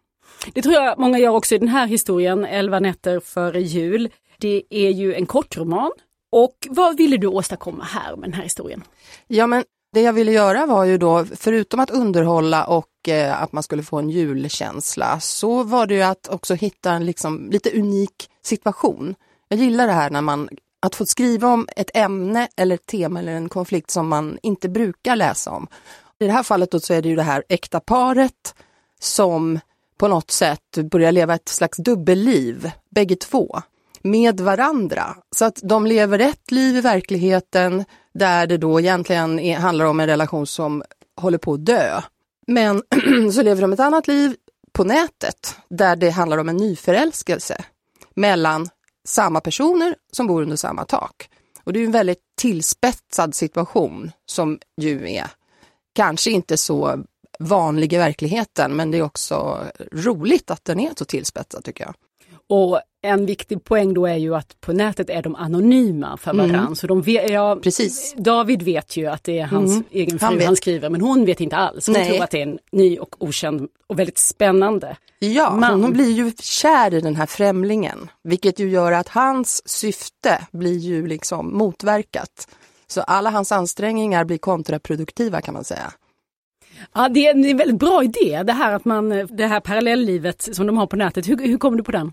Det 0.53 0.63
tror 0.63 0.75
jag 0.75 0.99
många 0.99 1.19
gör 1.19 1.31
också 1.31 1.55
i 1.55 1.59
den 1.59 1.69
här 1.69 1.87
historien, 1.87 2.45
11 2.45 2.81
nätter 2.81 3.21
före 3.21 3.61
jul. 3.61 4.09
Det 4.39 4.63
är 4.71 4.91
ju 4.91 5.15
en 5.15 5.27
kortroman 5.27 5.91
och 6.35 6.69
vad 6.71 6.97
ville 6.97 7.17
du 7.17 7.27
åstadkomma 7.27 7.85
här 7.85 8.17
med 8.17 8.29
den 8.29 8.35
här 8.35 8.43
historien? 8.43 8.85
Ja 9.27 9.47
men 9.47 9.65
det 9.93 10.01
jag 10.01 10.13
ville 10.13 10.33
göra 10.33 10.67
var 10.67 10.85
ju 10.85 10.99
då, 10.99 11.25
förutom 11.25 11.81
att 11.81 11.91
underhålla 11.91 12.65
och 12.65 13.09
eh, 13.09 13.43
att 13.43 13.53
man 13.53 13.63
skulle 13.63 13.83
få 13.83 13.99
en 13.99 14.11
julkänsla, 14.11 15.21
så 15.21 15.63
var 15.63 15.87
det 15.87 15.95
ju 15.95 16.03
att 16.03 16.29
också 16.29 16.55
hitta 16.55 16.93
en 16.93 17.07
liksom, 17.07 17.51
lite 17.51 17.79
unik 17.79 18.31
situation. 18.43 19.15
Jag 19.49 19.59
gillar 19.59 19.87
det 19.87 19.93
här 19.93 20.11
när 20.11 20.21
man, 20.21 20.49
att 20.83 20.95
få 20.95 21.07
skriva 21.07 21.49
om 21.49 21.69
ett 21.77 21.91
ämne 21.97 22.49
eller 22.57 22.75
ett 22.75 22.87
tema 22.87 23.19
eller 23.19 23.33
en 23.33 23.49
konflikt 23.49 23.91
som 23.91 24.09
man 24.09 24.39
inte 24.43 24.69
brukar 24.69 25.17
läsa 25.17 25.51
om. 25.51 25.67
I 26.19 26.27
det 26.27 26.33
här 26.33 26.43
fallet 26.43 26.71
då 26.71 26.81
så 26.81 26.95
är 26.95 27.03
det 27.03 27.09
ju 27.09 27.17
det 27.17 27.23
här 27.23 27.45
äkta 27.49 27.81
paret 27.81 28.55
som 29.01 29.61
på 29.99 30.09
något 30.09 30.31
sätt 30.31 30.79
börjar 30.91 31.13
leva 31.13 31.35
ett 31.35 31.49
slags 31.49 31.79
dubbelliv, 31.79 32.71
bägge 32.91 33.17
två 33.17 33.63
med 34.05 34.41
varandra. 34.41 35.17
Så 35.37 35.45
att 35.45 35.61
de 35.63 35.87
lever 35.87 36.19
ett 36.19 36.51
liv 36.51 36.77
i 36.77 36.81
verkligheten 36.81 37.85
där 38.15 38.47
det 38.47 38.57
då 38.57 38.81
egentligen 38.81 39.39
är, 39.39 39.59
handlar 39.59 39.85
om 39.85 40.01
en 40.01 40.07
relation 40.07 40.47
som 40.47 40.83
håller 41.21 41.39
på 41.39 41.55
att 41.55 41.67
dö. 41.67 42.01
Men 42.47 42.83
så 43.33 43.43
lever 43.43 43.63
de 43.63 43.73
ett 43.73 43.81
annat 43.81 44.09
liv 44.09 44.37
på 44.73 44.85
nätet 44.85 45.57
där 45.69 45.97
det 45.97 46.11
handlar 46.11 46.39
om 46.39 46.49
en 46.49 46.57
nyförälskelse 46.57 47.65
mellan 48.15 48.69
samma 49.05 49.41
personer 49.41 49.97
som 50.13 50.27
bor 50.27 50.43
under 50.43 50.57
samma 50.57 50.85
tak. 50.85 51.29
Och 51.65 51.73
det 51.73 51.81
är 51.81 51.85
en 51.85 51.93
väldigt 51.93 52.23
tillspetsad 52.37 53.35
situation 53.35 54.11
som 54.27 54.59
ju 54.81 55.11
är 55.13 55.27
kanske 55.95 56.31
inte 56.31 56.57
så 56.57 57.05
vanlig 57.39 57.93
i 57.93 57.97
verkligheten, 57.97 58.77
men 58.77 58.91
det 58.91 58.99
är 58.99 59.03
också 59.03 59.65
roligt 59.93 60.51
att 60.51 60.65
den 60.65 60.81
är 60.81 60.93
så 60.97 61.05
tillspetsad 61.05 61.65
tycker 61.65 61.85
jag. 61.85 61.95
Och 62.55 62.81
en 63.03 63.27
viktig 63.27 63.65
poäng 63.65 63.95
då 63.95 64.07
är 64.07 64.17
ju 64.17 64.35
att 64.35 64.61
på 64.61 64.73
nätet 64.73 65.11
är 65.11 65.23
de 65.23 65.35
anonyma 65.35 66.17
för 66.17 66.35
varandra. 66.35 66.59
Mm. 66.59 66.77
Så 66.77 66.87
de 66.87 67.03
vet, 67.03 67.31
ja, 67.31 67.59
Precis. 67.63 68.15
David 68.17 68.63
vet 68.63 68.97
ju 68.97 69.07
att 69.07 69.25
det 69.25 69.39
är 69.39 69.47
hans 69.47 69.71
mm. 69.71 69.85
egen 69.91 70.19
fru 70.19 70.27
han, 70.27 70.41
han, 70.41 70.57
skriver 70.57 70.91
men 70.91 71.01
hon 71.01 71.25
vet 71.25 71.41
inte 71.41 71.57
alls. 71.57 71.87
Hon 71.87 71.93
Nej. 71.93 72.11
tror 72.11 72.25
att 72.25 72.31
det 72.31 72.39
är 72.39 72.47
en 72.47 72.59
ny 72.73 72.99
och 72.99 73.23
okänd 73.23 73.69
och 73.87 73.99
väldigt 73.99 74.19
spännande 74.19 74.97
Ja, 75.19 75.57
man. 75.57 75.83
hon 75.83 75.93
blir 75.93 76.11
ju 76.11 76.33
kär 76.41 76.95
i 76.95 77.01
den 77.01 77.17
här 77.17 77.27
främlingen. 77.27 78.11
Vilket 78.25 78.59
ju 78.59 78.71
gör 78.71 78.93
att 78.93 79.09
hans 79.09 79.69
syfte 79.69 80.47
blir 80.53 80.79
ju 80.79 81.07
liksom 81.07 81.59
motverkat. 81.59 82.49
Så 82.87 83.01
alla 83.01 83.31
hans 83.31 83.53
ansträngningar 83.53 84.25
blir 84.25 84.39
kontraproduktiva 84.39 85.41
kan 85.41 85.55
man 85.55 85.65
säga. 85.65 85.93
Ja, 86.95 87.09
det 87.09 87.27
är 87.27 87.31
en 87.31 87.57
väldigt 87.57 87.79
bra 87.79 88.05
idé 88.05 88.43
det 88.43 88.53
här 88.53 88.73
att 88.73 88.85
man, 88.85 89.09
det 89.31 89.47
här 89.47 89.61
parallelllivet 89.61 90.57
som 90.57 90.67
de 90.67 90.77
har 90.77 90.87
på 90.87 90.97
nätet. 90.97 91.29
Hur, 91.29 91.37
hur 91.39 91.59
kom 91.59 91.77
du 91.77 91.83
på 91.83 91.93
den? 91.93 92.13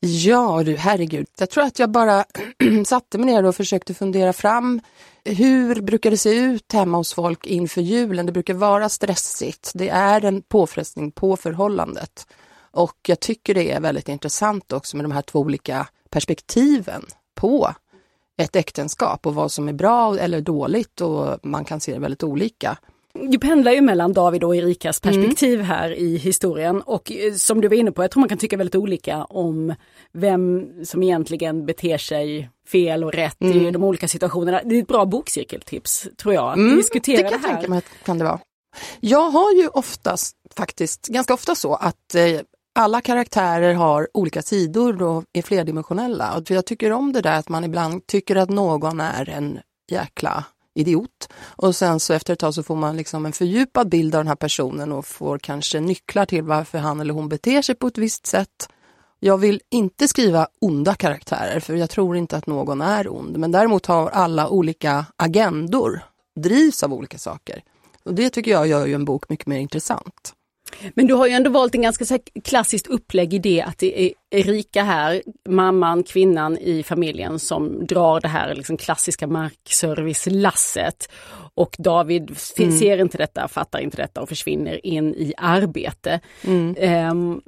Ja 0.00 0.62
du, 0.62 0.76
herregud. 0.76 1.26
Jag 1.38 1.50
tror 1.50 1.64
att 1.64 1.78
jag 1.78 1.90
bara 1.90 2.24
satte 2.86 3.18
mig 3.18 3.26
ner 3.26 3.44
och 3.44 3.56
försökte 3.56 3.94
fundera 3.94 4.32
fram 4.32 4.80
hur 5.24 5.80
brukar 5.80 6.10
det 6.10 6.16
se 6.16 6.34
ut 6.34 6.72
hemma 6.72 6.96
hos 6.96 7.14
folk 7.14 7.46
inför 7.46 7.80
julen? 7.80 8.26
Det 8.26 8.32
brukar 8.32 8.54
vara 8.54 8.88
stressigt. 8.88 9.70
Det 9.74 9.88
är 9.88 10.24
en 10.24 10.42
påfrestning 10.42 11.10
på 11.10 11.36
förhållandet. 11.36 12.26
Och 12.72 12.96
jag 13.06 13.20
tycker 13.20 13.54
det 13.54 13.70
är 13.70 13.80
väldigt 13.80 14.08
intressant 14.08 14.72
också 14.72 14.96
med 14.96 15.04
de 15.04 15.12
här 15.12 15.22
två 15.22 15.38
olika 15.38 15.88
perspektiven 16.10 17.06
på 17.34 17.74
ett 18.36 18.56
äktenskap 18.56 19.26
och 19.26 19.34
vad 19.34 19.52
som 19.52 19.68
är 19.68 19.72
bra 19.72 20.18
eller 20.18 20.40
dåligt 20.40 21.00
och 21.00 21.38
man 21.42 21.64
kan 21.64 21.80
se 21.80 21.92
det 21.92 21.98
väldigt 21.98 22.22
olika. 22.22 22.78
Du 23.12 23.38
pendlar 23.38 23.72
ju 23.72 23.80
mellan 23.80 24.12
David 24.12 24.44
och 24.44 24.56
Erikas 24.56 25.00
mm. 25.04 25.14
perspektiv 25.14 25.54
mm. 25.54 25.66
här 25.66 25.90
i 25.90 26.16
historien 26.16 26.82
och 26.82 27.12
eh, 27.12 27.34
som 27.34 27.60
du 27.60 27.68
var 27.68 27.76
inne 27.76 27.92
på, 27.92 28.04
jag 28.04 28.10
tror 28.10 28.20
man 28.20 28.28
kan 28.28 28.38
tycka 28.38 28.56
väldigt 28.56 28.74
olika 28.74 29.24
om 29.24 29.74
vem 30.12 30.70
som 30.84 31.02
egentligen 31.02 31.66
beter 31.66 31.98
sig 31.98 32.50
fel 32.68 33.04
och 33.04 33.12
rätt 33.12 33.40
mm. 33.40 33.66
i 33.66 33.70
de 33.70 33.84
olika 33.84 34.08
situationerna. 34.08 34.60
Det 34.64 34.76
är 34.76 34.82
ett 34.82 34.88
bra 34.88 35.06
bokcirkeltips 35.06 36.08
tror 36.16 36.34
jag. 36.34 36.52
Mm, 36.52 36.76
diskutera 36.76 37.16
det 37.16 37.22
kan 37.22 37.32
jag 37.32 37.42
tänka 37.42 37.68
mig 37.68 37.82
kan 38.04 38.18
det 38.18 38.24
vara. 38.24 38.40
Jag 39.00 39.30
har 39.30 39.52
ju 39.52 39.68
oftast 39.68 40.36
faktiskt, 40.56 41.06
ganska 41.06 41.34
ofta 41.34 41.54
så 41.54 41.74
att 41.74 42.14
eh, 42.14 42.40
alla 42.74 43.00
karaktärer 43.00 43.74
har 43.74 44.08
olika 44.14 44.42
sidor 44.42 45.02
och 45.02 45.24
är 45.32 45.42
flerdimensionella. 45.42 46.36
Och 46.36 46.50
jag 46.50 46.66
tycker 46.66 46.92
om 46.92 47.12
det 47.12 47.20
där 47.20 47.38
att 47.38 47.48
man 47.48 47.64
ibland 47.64 48.06
tycker 48.06 48.36
att 48.36 48.50
någon 48.50 49.00
är 49.00 49.28
en 49.28 49.58
jäkla 49.90 50.44
idiot. 50.74 51.28
Och 51.42 51.76
sen 51.76 52.00
så 52.00 52.12
efter 52.12 52.32
ett 52.32 52.38
tag 52.38 52.54
så 52.54 52.62
får 52.62 52.76
man 52.76 52.96
liksom 52.96 53.26
en 53.26 53.32
fördjupad 53.32 53.88
bild 53.88 54.14
av 54.14 54.20
den 54.20 54.28
här 54.28 54.36
personen 54.36 54.92
och 54.92 55.06
får 55.06 55.38
kanske 55.38 55.80
nycklar 55.80 56.26
till 56.26 56.42
varför 56.42 56.78
han 56.78 57.00
eller 57.00 57.14
hon 57.14 57.28
beter 57.28 57.62
sig 57.62 57.74
på 57.74 57.86
ett 57.86 57.98
visst 57.98 58.26
sätt. 58.26 58.68
Jag 59.20 59.38
vill 59.38 59.60
inte 59.70 60.08
skriva 60.08 60.48
onda 60.60 60.94
karaktärer 60.94 61.60
för 61.60 61.74
jag 61.74 61.90
tror 61.90 62.16
inte 62.16 62.36
att 62.36 62.46
någon 62.46 62.80
är 62.80 63.12
ond. 63.12 63.38
Men 63.38 63.52
däremot 63.52 63.86
har 63.86 64.08
alla 64.08 64.48
olika 64.48 65.06
agendor, 65.16 66.00
drivs 66.40 66.82
av 66.82 66.94
olika 66.94 67.18
saker. 67.18 67.62
Och 68.04 68.14
det 68.14 68.30
tycker 68.30 68.50
jag 68.50 68.66
gör 68.66 68.86
ju 68.86 68.94
en 68.94 69.04
bok 69.04 69.28
mycket 69.28 69.46
mer 69.46 69.58
intressant. 69.58 70.34
Men 70.94 71.06
du 71.06 71.14
har 71.14 71.26
ju 71.26 71.32
ändå 71.32 71.50
valt 71.50 71.74
en 71.74 71.82
ganska 71.82 72.18
klassiskt 72.44 72.86
upplägg 72.86 73.34
i 73.34 73.38
det 73.38 73.62
att 73.62 73.78
det 73.78 74.02
är 74.02 74.12
Erika 74.30 74.82
här, 74.82 75.22
mamman, 75.48 76.02
kvinnan 76.02 76.58
i 76.58 76.82
familjen 76.82 77.38
som 77.38 77.86
drar 77.86 78.20
det 78.20 78.28
här 78.28 78.54
liksom 78.54 78.76
klassiska 78.76 79.26
markservice-lasset. 79.26 81.08
Och 81.54 81.76
David 81.78 82.36
mm. 82.58 82.78
ser 82.78 82.98
inte 82.98 83.18
detta, 83.18 83.48
fattar 83.48 83.78
inte 83.78 83.96
detta 83.96 84.20
och 84.20 84.28
försvinner 84.28 84.86
in 84.86 85.14
i 85.14 85.34
arbete. 85.36 86.20
Mm. 86.44 87.10
Um, 87.10 87.42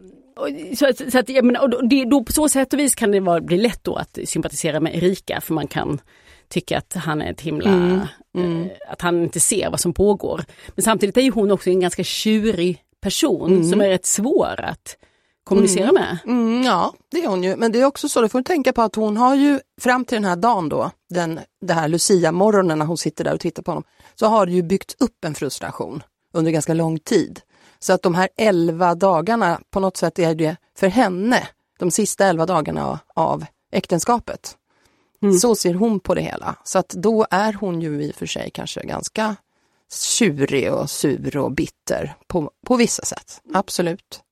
så, 0.76 0.92
så, 1.10 1.18
att, 1.18 1.28
jag 1.28 1.44
menar, 1.44 1.74
och 1.74 1.88
det, 1.88 2.04
då 2.04 2.24
på 2.24 2.32
så 2.32 2.48
sätt 2.48 2.72
och 2.72 2.78
vis 2.78 2.94
kan 2.94 3.10
det 3.10 3.20
vara, 3.20 3.40
bli 3.40 3.56
lätt 3.56 3.84
då 3.84 3.94
att 3.94 4.18
sympatisera 4.24 4.80
med 4.80 4.96
Erika 4.96 5.40
för 5.40 5.54
man 5.54 5.66
kan 5.66 6.00
tycka 6.48 6.78
att 6.78 6.94
han 6.94 7.22
är 7.22 7.30
ett 7.30 7.40
himla, 7.40 7.70
mm. 7.70 8.00
Mm. 8.34 8.62
Eh, 8.62 8.70
att 8.88 9.00
han 9.00 9.22
inte 9.22 9.40
ser 9.40 9.70
vad 9.70 9.80
som 9.80 9.94
pågår. 9.94 10.44
Men 10.74 10.82
samtidigt 10.82 11.16
är 11.16 11.20
ju 11.20 11.30
hon 11.30 11.50
också 11.50 11.70
en 11.70 11.80
ganska 11.80 12.04
tjurig 12.04 12.82
person 13.02 13.50
mm. 13.50 13.70
som 13.70 13.80
är 13.80 13.88
rätt 13.88 14.06
svår 14.06 14.60
att 14.60 14.96
kommunicera 15.44 15.88
mm. 15.88 15.94
med. 15.94 16.18
Mm, 16.26 16.62
ja, 16.62 16.94
det 17.10 17.24
är 17.24 17.28
hon 17.28 17.42
ju. 17.42 17.56
Men 17.56 17.72
det 17.72 17.80
är 17.80 17.84
också 17.84 18.08
så, 18.08 18.22
du 18.22 18.28
får 18.28 18.42
tänka 18.42 18.72
på 18.72 18.82
att 18.82 18.94
hon 18.94 19.16
har 19.16 19.34
ju 19.34 19.60
fram 19.80 20.04
till 20.04 20.16
den 20.16 20.24
här 20.24 20.36
dagen 20.36 20.68
då, 20.68 20.90
den, 21.10 21.40
det 21.60 21.74
här 21.74 21.88
Lucia-morgonen 21.88 22.78
när 22.78 22.86
hon 22.86 22.98
sitter 22.98 23.24
där 23.24 23.34
och 23.34 23.40
tittar 23.40 23.62
på 23.62 23.70
honom, 23.70 23.84
så 24.14 24.26
har 24.26 24.46
det 24.46 24.52
ju 24.52 24.62
byggt 24.62 24.96
upp 25.02 25.24
en 25.24 25.34
frustration 25.34 26.02
under 26.32 26.50
ganska 26.50 26.74
lång 26.74 26.98
tid. 26.98 27.40
Så 27.78 27.92
att 27.92 28.02
de 28.02 28.14
här 28.14 28.28
elva 28.36 28.94
dagarna, 28.94 29.60
på 29.70 29.80
något 29.80 29.96
sätt 29.96 30.18
är 30.18 30.34
det 30.34 30.56
för 30.76 30.88
henne, 30.88 31.48
de 31.78 31.90
sista 31.90 32.26
elva 32.26 32.46
dagarna 32.46 32.98
av 33.14 33.44
äktenskapet. 33.72 34.56
Mm. 35.22 35.34
Så 35.34 35.54
ser 35.54 35.74
hon 35.74 36.00
på 36.00 36.14
det 36.14 36.22
hela. 36.22 36.56
Så 36.64 36.78
att 36.78 36.88
då 36.88 37.26
är 37.30 37.52
hon 37.52 37.80
ju 37.80 38.02
i 38.02 38.10
och 38.10 38.14
för 38.14 38.26
sig 38.26 38.50
kanske 38.50 38.86
ganska 38.86 39.36
tjurig 39.92 40.72
och 40.72 40.90
sur 40.90 41.36
och 41.36 41.52
bitter 41.52 42.14
på, 42.26 42.50
på 42.66 42.76
vissa 42.76 43.04
sätt. 43.04 43.40
Absolut. 43.54 44.22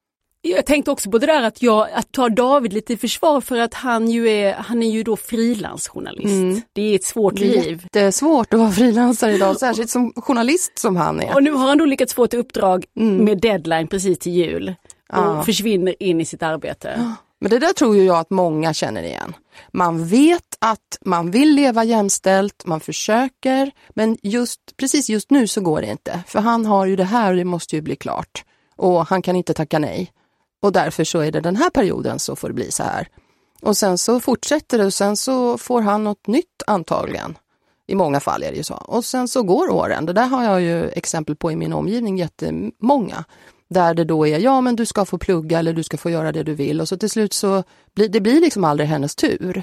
Jag 0.42 0.66
tänkte 0.66 0.90
också 0.90 1.10
på 1.10 1.18
det 1.18 1.26
där 1.26 1.42
att, 1.42 1.62
jag, 1.62 1.88
att 1.92 2.12
ta 2.12 2.28
David 2.28 2.72
lite 2.72 2.92
i 2.92 2.96
försvar 2.96 3.40
för 3.40 3.58
att 3.58 3.74
han 3.74 4.10
ju 4.10 4.28
är, 4.28 4.54
han 4.54 4.82
är 4.82 4.90
ju 4.90 5.02
då 5.02 5.16
frilansjournalist. 5.16 6.32
Mm. 6.32 6.60
Det 6.72 6.82
är 6.82 6.94
ett 6.94 7.04
svårt 7.04 7.38
liv. 7.38 7.86
Det 7.92 8.00
är 8.00 8.10
svårt 8.10 8.54
att 8.54 8.60
vara 8.60 8.70
frilansare 8.70 9.32
idag, 9.32 9.56
särskilt 9.56 9.90
som 9.90 10.12
journalist 10.16 10.78
som 10.78 10.96
han 10.96 11.20
är. 11.20 11.34
Och 11.34 11.42
nu 11.42 11.52
har 11.52 11.68
han 11.68 11.78
då 11.78 11.84
lyckats 11.84 12.14
få 12.14 12.24
ett 12.24 12.34
uppdrag 12.34 12.84
mm. 12.96 13.24
med 13.24 13.40
deadline 13.40 13.88
precis 13.88 14.18
till 14.18 14.32
jul 14.32 14.74
och 15.12 15.18
ja. 15.18 15.42
försvinner 15.42 16.02
in 16.02 16.20
i 16.20 16.24
sitt 16.24 16.42
arbete. 16.42 17.14
Men 17.40 17.50
det 17.50 17.58
där 17.58 17.72
tror 17.72 17.96
ju 17.96 18.04
jag 18.04 18.18
att 18.18 18.30
många 18.30 18.74
känner 18.74 19.02
igen. 19.02 19.34
Man 19.72 20.06
vet 20.06 20.56
att 20.58 20.98
man 21.00 21.30
vill 21.30 21.54
leva 21.54 21.84
jämställt, 21.84 22.66
man 22.66 22.80
försöker, 22.80 23.70
men 23.90 24.16
just 24.22 24.76
precis 24.76 25.08
just 25.10 25.30
nu 25.30 25.46
så 25.46 25.60
går 25.60 25.80
det 25.80 25.86
inte. 25.86 26.22
För 26.26 26.40
han 26.40 26.66
har 26.66 26.86
ju 26.86 26.96
det 26.96 27.04
här 27.04 27.30
och 27.30 27.36
det 27.36 27.44
måste 27.44 27.76
ju 27.76 27.82
bli 27.82 27.96
klart. 27.96 28.44
Och 28.76 29.06
han 29.06 29.22
kan 29.22 29.36
inte 29.36 29.54
tacka 29.54 29.78
nej. 29.78 30.12
Och 30.62 30.72
därför 30.72 31.04
så 31.04 31.18
är 31.18 31.32
det 31.32 31.40
den 31.40 31.56
här 31.56 31.70
perioden 31.70 32.18
så 32.18 32.36
får 32.36 32.48
det 32.48 32.54
bli 32.54 32.70
så 32.70 32.82
här. 32.82 33.08
Och 33.62 33.76
sen 33.76 33.98
så 33.98 34.20
fortsätter 34.20 34.78
det 34.78 34.84
och 34.84 34.94
sen 34.94 35.16
så 35.16 35.58
får 35.58 35.80
han 35.80 36.04
något 36.04 36.26
nytt 36.26 36.62
antagligen. 36.66 37.38
I 37.86 37.94
många 37.94 38.20
fall 38.20 38.42
är 38.42 38.50
det 38.50 38.56
ju 38.56 38.62
så. 38.62 38.74
Och 38.74 39.04
sen 39.04 39.28
så 39.28 39.42
går 39.42 39.70
åren. 39.70 40.06
Det 40.06 40.12
där 40.12 40.26
har 40.26 40.44
jag 40.44 40.60
ju 40.60 40.88
exempel 40.88 41.36
på 41.36 41.52
i 41.52 41.56
min 41.56 41.72
omgivning 41.72 42.18
jättemånga. 42.18 43.24
Där 43.74 43.94
det 43.94 44.04
då 44.04 44.26
är, 44.26 44.38
ja 44.38 44.60
men 44.60 44.76
du 44.76 44.86
ska 44.86 45.04
få 45.04 45.18
plugga 45.18 45.58
eller 45.58 45.72
du 45.72 45.82
ska 45.82 45.96
få 45.96 46.10
göra 46.10 46.32
det 46.32 46.42
du 46.42 46.54
vill 46.54 46.80
och 46.80 46.88
så 46.88 46.96
till 46.96 47.10
slut 47.10 47.32
så 47.32 47.62
blir 47.94 48.08
det 48.08 48.20
blir 48.20 48.40
liksom 48.40 48.64
aldrig 48.64 48.88
hennes 48.88 49.14
tur. 49.14 49.62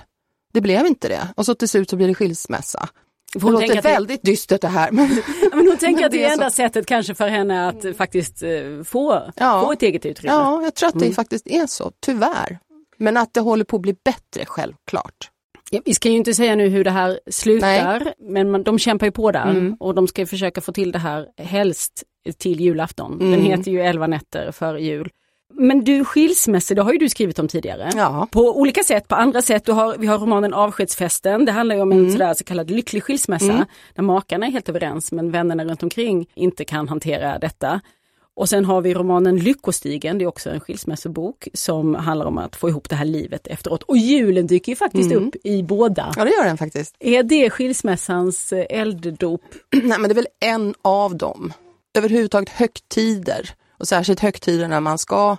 Det 0.54 0.62
blev 0.62 0.86
inte 0.86 1.08
det 1.08 1.28
och 1.36 1.46
så 1.46 1.56
till 1.56 1.70
slut 1.70 1.90
så 1.90 1.96
blir 1.96 2.08
det 2.08 2.14
skilsmässa. 2.14 2.90
Det 3.34 3.40
låter 3.40 3.82
väldigt 3.82 4.22
det... 4.24 4.32
dystert 4.32 4.62
det 4.62 4.68
här. 4.68 4.92
Men, 4.92 5.22
men 5.52 5.68
hon 5.68 5.78
tänker 5.78 6.06
att 6.06 6.12
det 6.12 6.24
är 6.24 6.32
enda 6.32 6.50
så... 6.50 6.56
sättet 6.56 6.86
kanske 6.86 7.16
för 7.16 7.28
henne 7.28 7.68
att 7.68 7.98
faktiskt 7.98 8.44
eh, 8.44 8.50
få, 8.86 9.32
ja. 9.36 9.62
få 9.62 9.72
ett 9.72 9.82
eget 9.82 10.06
utrymme. 10.06 10.34
Ja, 10.36 10.64
jag 10.64 10.76
tror 10.76 10.90
att 10.90 11.00
det 11.00 11.06
mm. 11.06 11.16
faktiskt 11.16 11.48
är 11.48 11.68
så, 11.68 11.92
tyvärr. 12.00 12.60
Men 12.98 13.18
att 13.18 13.34
det 13.34 13.40
håller 13.40 13.66
på 13.66 13.76
att 13.76 13.82
bli 13.82 13.96
bättre, 14.04 14.46
självklart. 14.46 15.32
Ja, 15.72 15.82
vi 15.86 15.94
ska 15.94 16.10
ju 16.10 16.16
inte 16.16 16.34
säga 16.34 16.56
nu 16.56 16.68
hur 16.68 16.84
det 16.84 16.92
här 16.92 17.20
slutar, 17.32 18.00
Nej. 18.00 18.14
men 18.20 18.52
man, 18.52 18.64
de 18.64 18.80
kämpar 18.80 19.06
ju 19.06 19.12
på 19.12 19.32
där 19.32 19.50
mm. 19.50 19.76
och 19.80 19.96
de 19.96 20.08
ska 20.08 20.26
försöka 20.26 20.62
få 20.62 20.72
till 20.72 20.92
det 20.92 21.00
här 21.00 21.28
helst 21.38 22.04
till 22.34 22.62
julafton. 22.62 23.14
Mm. 23.14 23.32
Den 23.32 23.42
heter 23.42 23.72
ju 23.72 23.82
11 23.82 24.08
nätter 24.08 24.52
före 24.52 24.82
jul. 24.82 25.10
Men 25.54 25.84
du 25.84 26.06
skilsmässor, 26.06 26.76
det 26.76 26.82
har 26.82 26.94
ju 26.94 26.98
du 26.98 27.10
skrivit 27.10 27.40
om 27.40 27.48
tidigare. 27.48 27.90
Ja. 27.96 28.28
På 28.32 28.60
olika 28.60 28.84
sätt, 28.84 29.08
på 29.08 29.16
andra 29.16 29.42
sätt. 29.42 29.66
Du 29.66 29.72
har, 29.72 29.98
vi 29.98 30.08
har 30.08 30.18
romanen 30.18 30.54
Avskedsfesten, 30.54 31.46
det 31.46 31.52
handlar 31.52 31.76
ju 31.76 31.82
om 31.82 31.92
en 31.92 32.00
mm. 32.00 32.12
sådär 32.12 32.34
så 32.34 32.44
kallad 32.44 32.72
lycklig 32.72 33.04
skilsmässa. 33.04 33.52
Mm. 33.52 33.66
Där 33.96 34.04
makarna 34.04 34.46
är 34.46 34.52
helt 34.52 34.70
överens 34.70 35.12
men 35.12 35.32
vännerna 35.32 35.66
runt 35.66 35.84
omkring 35.84 36.30
inte 36.36 36.66
kan 36.66 36.88
hantera 36.88 37.40
detta. 37.40 37.82
Och 38.38 38.50
sen 38.50 38.66
har 38.66 38.82
vi 38.82 38.94
romanen 38.94 39.38
Lyckostigen, 39.38 40.18
det 40.18 40.26
är 40.26 40.28
också 40.28 40.50
en 40.50 40.60
skilsmässobok 40.60 41.48
som 41.54 41.96
handlar 41.96 42.26
om 42.26 42.38
att 42.38 42.56
få 42.56 42.70
ihop 42.70 42.90
det 42.90 42.96
här 42.96 43.06
livet 43.06 43.48
efteråt. 43.48 43.84
Och 43.84 43.98
julen 43.98 44.48
dyker 44.48 44.72
ju 44.72 44.76
faktiskt 44.76 45.12
mm. 45.12 45.28
upp 45.28 45.36
i 45.44 45.64
båda. 45.64 46.14
Ja 46.16 46.26
det 46.26 46.32
gör 46.32 46.46
den 46.46 46.58
faktiskt. 46.58 46.96
Är 47.00 47.24
det 47.24 47.50
skilsmässans 47.50 48.54
eh, 48.54 48.66
elddop? 48.70 49.42
Nej 49.84 50.00
men 50.00 50.04
det 50.04 50.12
är 50.12 50.16
väl 50.16 50.28
en 50.40 50.74
av 50.82 51.18
dem. 51.18 51.54
Överhuvudtaget 51.98 52.50
högtider 52.50 53.50
och 53.80 53.88
särskilt 53.88 54.20
högtider 54.20 54.68
när 54.68 54.80
man 54.80 54.98
ska 54.98 55.38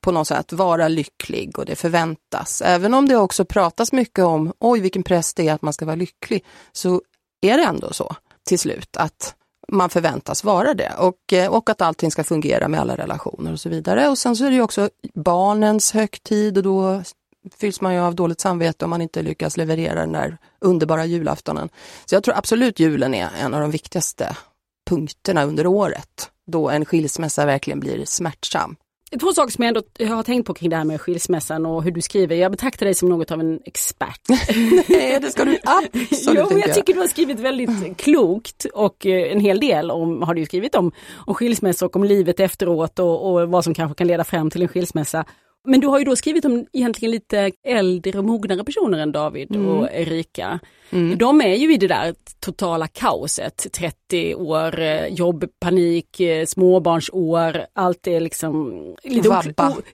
på 0.00 0.12
något 0.12 0.28
sätt 0.28 0.52
vara 0.52 0.88
lycklig 0.88 1.58
och 1.58 1.64
det 1.64 1.76
förväntas. 1.76 2.62
Även 2.62 2.94
om 2.94 3.08
det 3.08 3.16
också 3.16 3.44
pratas 3.44 3.92
mycket 3.92 4.24
om, 4.24 4.52
oj 4.58 4.80
vilken 4.80 5.02
press 5.02 5.34
det 5.34 5.48
är 5.48 5.52
att 5.52 5.62
man 5.62 5.72
ska 5.72 5.84
vara 5.84 5.96
lycklig, 5.96 6.44
så 6.72 7.02
är 7.40 7.56
det 7.56 7.64
ändå 7.64 7.92
så 7.92 8.16
till 8.46 8.58
slut 8.58 8.96
att 8.96 9.34
man 9.68 9.90
förväntas 9.90 10.44
vara 10.44 10.74
det 10.74 10.92
och, 10.98 11.32
eh, 11.32 11.50
och 11.50 11.70
att 11.70 11.80
allting 11.80 12.10
ska 12.10 12.24
fungera 12.24 12.68
med 12.68 12.80
alla 12.80 12.96
relationer 12.96 13.52
och 13.52 13.60
så 13.60 13.68
vidare. 13.68 14.08
Och 14.08 14.18
sen 14.18 14.36
så 14.36 14.44
är 14.44 14.48
det 14.48 14.56
ju 14.56 14.62
också 14.62 14.90
barnens 15.14 15.92
högtid 15.92 16.56
och 16.56 16.62
då 16.62 17.02
fylls 17.58 17.80
man 17.80 17.94
ju 17.94 18.00
av 18.00 18.14
dåligt 18.14 18.40
samvete 18.40 18.84
om 18.84 18.90
man 18.90 19.02
inte 19.02 19.22
lyckas 19.22 19.56
leverera 19.56 20.00
den 20.00 20.12
där 20.12 20.38
underbara 20.60 21.04
julaftonen. 21.04 21.68
Så 22.04 22.14
jag 22.14 22.24
tror 22.24 22.34
absolut 22.36 22.78
julen 22.78 23.14
är 23.14 23.28
en 23.40 23.54
av 23.54 23.60
de 23.60 23.70
viktigaste 23.70 24.36
punkterna 24.90 25.44
under 25.44 25.66
året 25.66 26.30
då 26.46 26.70
en 26.70 26.84
skilsmässa 26.84 27.46
verkligen 27.46 27.80
blir 27.80 28.04
smärtsam. 28.04 28.76
Två 29.20 29.32
saker 29.32 29.52
som 29.52 29.64
jag 29.64 29.68
ändå 29.68 30.14
har 30.14 30.22
tänkt 30.22 30.46
på 30.46 30.54
kring 30.54 30.70
det 30.70 30.76
här 30.76 30.84
med 30.84 31.00
skilsmässan 31.00 31.66
och 31.66 31.82
hur 31.82 31.90
du 31.90 32.00
skriver. 32.00 32.36
Jag 32.36 32.50
betraktar 32.52 32.86
dig 32.86 32.94
som 32.94 33.08
något 33.08 33.30
av 33.30 33.40
en 33.40 33.60
expert. 33.64 34.20
Nej, 34.88 35.18
det 35.20 35.30
ska 35.30 35.44
du 35.44 35.58
absolut 35.64 36.50
jo, 36.50 36.58
Jag 36.58 36.74
tycker 36.74 36.94
du 36.94 37.00
har 37.00 37.06
skrivit 37.06 37.38
väldigt 37.38 37.96
klokt 37.96 38.66
och 38.74 39.06
eh, 39.06 39.32
en 39.32 39.40
hel 39.40 39.60
del 39.60 39.90
om, 39.90 40.22
har 40.22 40.34
du 40.34 40.44
skrivit 40.44 40.74
om, 40.74 40.92
om 41.26 41.34
skilsmässa 41.34 41.86
och 41.86 41.96
om 41.96 42.04
livet 42.04 42.40
efteråt 42.40 42.98
och, 42.98 43.32
och 43.32 43.48
vad 43.48 43.64
som 43.64 43.74
kanske 43.74 43.98
kan 43.98 44.06
leda 44.06 44.24
fram 44.24 44.50
till 44.50 44.62
en 44.62 44.68
skilsmässa. 44.68 45.24
Men 45.64 45.80
du 45.80 45.86
har 45.86 45.98
ju 45.98 46.04
då 46.04 46.16
skrivit 46.16 46.44
om 46.44 46.66
egentligen 46.72 47.12
lite 47.12 47.50
äldre 47.66 48.18
och 48.18 48.24
mognare 48.24 48.64
personer 48.64 48.98
än 48.98 49.12
David 49.12 49.54
mm. 49.54 49.68
och 49.68 49.88
Erika. 49.92 50.60
Mm. 50.90 51.18
De 51.18 51.40
är 51.40 51.54
ju 51.54 51.74
i 51.74 51.76
det 51.76 51.88
där 51.88 52.14
totala 52.40 52.88
kaoset, 52.88 53.66
30 53.72 54.34
år, 54.34 54.80
eh, 54.80 55.06
jobbpanik, 55.06 56.20
eh, 56.20 56.46
småbarnsår, 56.46 57.66
allt 57.72 58.06
är 58.06 58.20
liksom... 58.20 58.84
Lite 59.02 59.28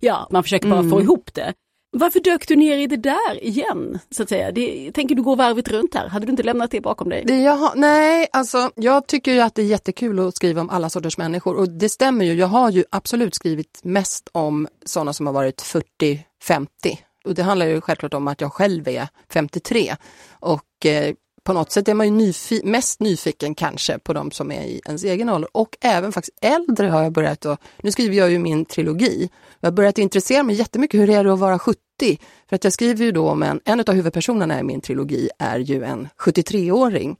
ja, 0.01 0.29
man 0.31 0.43
försöker 0.43 0.69
bara 0.69 0.81
mm. 0.81 0.91
få 0.91 1.01
ihop 1.01 1.35
det. 1.35 1.53
Varför 1.99 2.21
dök 2.21 2.49
du 2.49 2.57
ner 2.57 2.79
i 2.79 2.87
det 2.87 2.97
där 2.97 3.45
igen? 3.45 3.99
Så 4.11 4.23
att 4.23 4.29
säga? 4.29 4.53
Det, 4.53 4.93
tänker 4.93 5.15
du 5.15 5.23
gå 5.23 5.35
varvet 5.35 5.69
runt 5.69 5.95
här? 5.95 6.09
Hade 6.09 6.27
du 6.27 6.31
inte 6.31 6.43
lämnat 6.43 6.71
det 6.71 6.81
bakom 6.81 7.09
dig? 7.09 7.25
Det 7.27 7.41
jag 7.41 7.57
har, 7.57 7.73
nej, 7.77 8.29
alltså 8.33 8.71
jag 8.75 9.07
tycker 9.07 9.33
ju 9.33 9.41
att 9.41 9.55
det 9.55 9.63
är 9.63 9.67
jättekul 9.67 10.19
att 10.19 10.37
skriva 10.37 10.61
om 10.61 10.71
alla 10.71 10.91
sorters 10.91 11.19
människor 11.19 11.57
och 11.57 11.69
det 11.69 11.89
stämmer 11.89 12.25
ju. 12.25 12.35
Jag 12.35 12.47
har 12.47 12.71
ju 12.71 12.85
absolut 12.91 13.35
skrivit 13.35 13.81
mest 13.83 14.29
om 14.33 14.69
sådana 14.85 15.13
som 15.13 15.27
har 15.27 15.35
varit 15.35 15.63
40-50 15.63 16.67
och 17.25 17.35
det 17.35 17.43
handlar 17.43 17.67
ju 17.67 17.81
självklart 17.81 18.15
om 18.15 18.29
att 18.29 18.41
jag 18.41 18.53
själv 18.53 18.89
är 18.89 19.09
53 19.33 19.97
och 20.31 20.87
eh, 20.87 21.15
på 21.47 21.53
något 21.53 21.73
sätt 21.73 21.89
är 21.89 21.95
man 21.95 22.07
ju 22.07 22.13
nyfi 22.13 22.61
mest 22.65 23.01
nyfiken 23.01 23.55
kanske 23.55 23.99
på 23.99 24.13
de 24.13 24.31
som 24.31 24.53
är 24.53 24.63
i 24.63 24.81
ens 24.87 25.05
egen 25.05 25.29
ålder 25.29 25.51
och 25.53 25.77
även 25.81 26.13
faktiskt 26.13 26.39
äldre 26.41 26.89
har 26.89 27.03
jag 27.03 27.13
börjat 27.13 27.47
att, 27.47 27.61
nu 27.83 27.93
skriver 27.93 28.17
jag 28.17 28.31
ju 28.31 28.39
min 28.39 28.65
trilogi, 28.65 29.31
jag 29.61 29.67
har 29.67 29.73
börjat 29.73 29.99
intressera 29.99 30.43
mig 30.43 30.57
jättemycket 30.57 31.01
hur 31.01 31.11
är 31.11 31.25
det 31.25 31.33
att 31.33 31.39
vara 31.39 31.59
70 31.59 31.79
för 32.49 32.57
att 32.57 32.65
jag 32.65 32.73
skriver 32.73 33.05
ju 33.05 33.13
då 33.13 33.29
om 33.29 33.43
en, 33.43 33.61
en 33.65 33.81
av 33.81 33.93
huvudpersonerna 33.93 34.61
i 34.61 34.63
min 34.63 34.81
trilogi 34.81 35.29
är 35.39 35.59
ju 35.59 35.85
en 35.85 36.09
73-åring. 36.19 37.17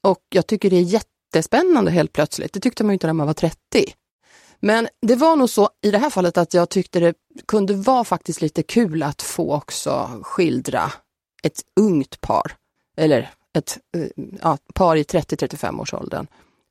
Och 0.00 0.22
jag 0.28 0.46
tycker 0.46 0.70
det 0.70 0.76
är 0.76 0.80
jättespännande 0.80 1.90
helt 1.90 2.12
plötsligt, 2.12 2.52
det 2.52 2.60
tyckte 2.60 2.84
man 2.84 2.90
ju 2.90 2.94
inte 2.94 3.06
när 3.06 3.14
man 3.14 3.26
var 3.26 3.34
30. 3.34 3.56
Men 4.60 4.88
det 5.06 5.16
var 5.16 5.36
nog 5.36 5.50
så 5.50 5.68
i 5.82 5.90
det 5.90 5.98
här 5.98 6.10
fallet 6.10 6.38
att 6.38 6.54
jag 6.54 6.68
tyckte 6.68 7.00
det 7.00 7.14
kunde 7.46 7.74
vara 7.74 8.04
faktiskt 8.04 8.40
lite 8.40 8.62
kul 8.62 9.02
att 9.02 9.22
få 9.22 9.54
också 9.54 10.10
skildra 10.22 10.92
ett 11.42 11.60
ungt 11.80 12.20
par. 12.20 12.52
Eller 12.96 13.30
ett 13.54 13.78
eh, 13.96 14.06
ja, 14.42 14.58
par 14.74 14.96
i 14.96 15.02
30-35 15.02 15.80
års 15.80 15.94
åldern. 15.94 16.26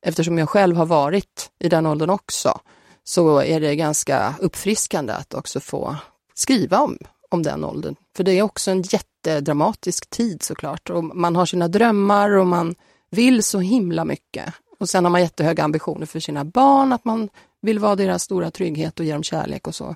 Eftersom 0.06 0.38
jag 0.38 0.50
själv 0.50 0.76
har 0.76 0.86
varit 0.86 1.52
i 1.60 1.70
den 1.70 1.86
åldern 1.86 2.10
också 2.10 2.60
så 3.04 3.42
är 3.42 3.60
det 3.60 3.76
ganska 3.76 4.36
uppfriskande 4.40 5.14
att 5.14 5.34
också 5.34 5.60
få 5.60 5.96
skriva 6.34 6.80
om, 6.80 6.98
om 7.30 7.44
den 7.44 7.64
åldern. 7.64 7.96
För 8.16 8.24
det 8.24 8.32
är 8.32 8.42
också 8.42 8.72
en 8.72 8.82
jättedramatisk 8.82 10.10
tid 10.10 10.44
såklart. 10.44 10.90
Och 10.90 11.04
man 11.04 11.36
har 11.36 11.46
sina 11.46 11.68
drömmar 11.68 12.30
och 12.30 12.48
man 12.48 12.76
vill 13.10 13.44
så 13.44 13.60
himla 13.60 14.06
mycket. 14.06 14.54
Och 14.80 14.90
sen 14.90 15.06
har 15.06 15.12
man 15.12 15.22
jättehöga 15.22 15.64
ambitioner 15.64 16.06
för 16.06 16.20
sina 16.20 16.46
barn, 16.46 16.94
att 16.94 17.06
man 17.06 17.30
vill 17.62 17.80
vara 17.80 17.96
deras 17.96 18.24
stora 18.24 18.52
trygghet 18.52 19.00
och 19.00 19.06
ge 19.06 19.14
dem 19.14 19.24
kärlek 19.24 19.68
och 19.68 19.76
så. 19.76 19.96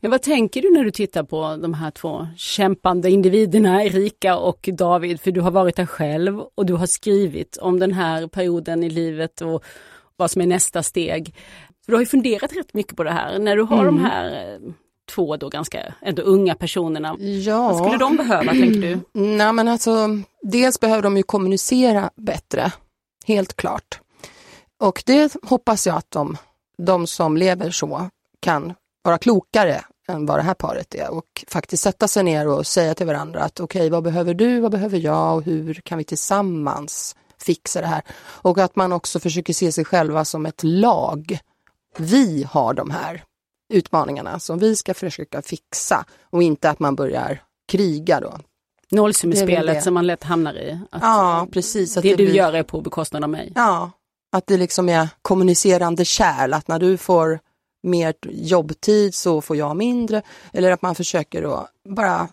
Ja, 0.00 0.10
vad 0.10 0.22
tänker 0.22 0.62
du 0.62 0.72
när 0.72 0.84
du 0.84 0.90
tittar 0.90 1.22
på 1.22 1.56
de 1.62 1.74
här 1.74 1.90
två 1.90 2.26
kämpande 2.36 3.10
individerna, 3.10 3.84
Erika 3.84 4.36
och 4.36 4.68
David? 4.72 5.20
För 5.20 5.30
du 5.30 5.40
har 5.40 5.50
varit 5.50 5.76
där 5.76 5.86
själv 5.86 6.40
och 6.40 6.66
du 6.66 6.74
har 6.74 6.86
skrivit 6.86 7.56
om 7.56 7.78
den 7.78 7.92
här 7.92 8.26
perioden 8.26 8.84
i 8.84 8.90
livet 8.90 9.40
och 9.40 9.64
vad 10.16 10.30
som 10.30 10.42
är 10.42 10.46
nästa 10.46 10.82
steg. 10.82 11.34
du 11.86 11.92
har 11.92 12.00
ju 12.00 12.06
funderat 12.06 12.56
rätt 12.56 12.74
mycket 12.74 12.96
på 12.96 13.04
det 13.04 13.10
här. 13.10 13.38
När 13.38 13.56
du 13.56 13.62
har 13.62 13.82
mm. 13.82 13.96
de 13.96 14.04
här 14.04 14.54
eh, 14.54 14.72
två 15.10 15.36
då 15.36 15.48
ganska 15.48 15.94
ändå 16.00 16.22
unga 16.22 16.54
personerna. 16.54 17.16
Ja. 17.18 17.68
Vad 17.68 17.76
skulle 17.76 17.98
de 17.98 18.16
behöva 18.16 18.52
tänker 18.52 18.80
du? 18.80 19.00
Nej 19.12 19.52
men 19.52 19.68
alltså, 19.68 20.08
dels 20.42 20.80
behöver 20.80 21.02
de 21.02 21.16
ju 21.16 21.22
kommunicera 21.22 22.10
bättre, 22.16 22.72
helt 23.26 23.56
klart. 23.56 24.00
Och 24.80 25.02
det 25.06 25.36
hoppas 25.42 25.86
jag 25.86 25.96
att 25.96 26.10
de, 26.10 26.36
de 26.78 27.06
som 27.06 27.36
lever 27.36 27.70
så 27.70 28.08
kan 28.40 28.74
vara 29.08 29.18
klokare 29.18 29.84
än 30.08 30.26
vad 30.26 30.38
det 30.38 30.42
här 30.42 30.54
paret 30.54 30.94
är 30.94 31.10
och 31.10 31.44
faktiskt 31.48 31.82
sätta 31.82 32.08
sig 32.08 32.22
ner 32.22 32.48
och 32.48 32.66
säga 32.66 32.94
till 32.94 33.06
varandra 33.06 33.40
att 33.40 33.60
okej, 33.60 33.80
okay, 33.80 33.90
vad 33.90 34.02
behöver 34.02 34.34
du, 34.34 34.60
vad 34.60 34.72
behöver 34.72 34.98
jag 34.98 35.36
och 35.36 35.42
hur 35.42 35.74
kan 35.74 35.98
vi 35.98 36.04
tillsammans 36.04 37.16
fixa 37.38 37.80
det 37.80 37.86
här? 37.86 38.02
Och 38.20 38.58
att 38.58 38.76
man 38.76 38.92
också 38.92 39.20
försöker 39.20 39.52
se 39.52 39.72
sig 39.72 39.84
själva 39.84 40.24
som 40.24 40.46
ett 40.46 40.62
lag. 40.62 41.38
Vi 41.98 42.46
har 42.50 42.74
de 42.74 42.90
här 42.90 43.24
utmaningarna 43.72 44.40
som 44.40 44.58
vi 44.58 44.76
ska 44.76 44.94
försöka 44.94 45.42
fixa 45.42 46.04
och 46.30 46.42
inte 46.42 46.70
att 46.70 46.78
man 46.78 46.96
börjar 46.96 47.42
kriga 47.68 48.20
då. 48.20 48.38
Nollsummespelet 48.90 49.82
som 49.82 49.94
man 49.94 50.06
lätt 50.06 50.24
hamnar 50.24 50.54
i. 50.54 50.80
ja, 50.90 51.48
precis. 51.52 51.94
det, 51.94 52.00
det 52.00 52.08
du 52.08 52.16
blir... 52.16 52.34
gör 52.34 52.52
är 52.52 52.62
på 52.62 52.80
bekostnad 52.80 53.24
av 53.24 53.30
mig. 53.30 53.52
Ja, 53.54 53.90
att 54.32 54.46
det 54.46 54.56
liksom 54.56 54.88
är 54.88 55.08
kommunicerande 55.22 56.04
kärl, 56.04 56.52
att 56.52 56.68
när 56.68 56.78
du 56.78 56.96
får 56.96 57.40
mer 57.82 58.14
jobbtid 58.28 59.14
så 59.14 59.40
får 59.40 59.56
jag 59.56 59.76
mindre. 59.76 60.22
Eller 60.52 60.70
att 60.70 60.82
man 60.82 60.94
försöker 60.94 61.42
då 61.42 61.68
bara 61.88 62.28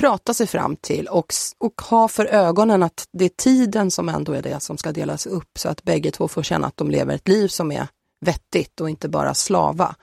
prata 0.00 0.34
sig 0.34 0.46
fram 0.46 0.76
till 0.76 1.06
och, 1.06 1.32
och 1.58 1.80
ha 1.80 2.08
för 2.08 2.26
ögonen 2.26 2.82
att 2.82 3.08
det 3.12 3.24
är 3.24 3.28
tiden 3.28 3.90
som 3.90 4.08
ändå 4.08 4.32
är 4.32 4.42
det 4.42 4.60
som 4.60 4.78
ska 4.78 4.92
delas 4.92 5.26
upp 5.26 5.58
så 5.58 5.68
att 5.68 5.82
bägge 5.82 6.10
två 6.10 6.28
får 6.28 6.42
känna 6.42 6.66
att 6.66 6.76
de 6.76 6.90
lever 6.90 7.14
ett 7.14 7.28
liv 7.28 7.48
som 7.48 7.72
är 7.72 7.88
vettigt 8.20 8.80
och 8.80 8.90
inte 8.90 9.08
bara 9.08 9.34
slava. 9.34 9.94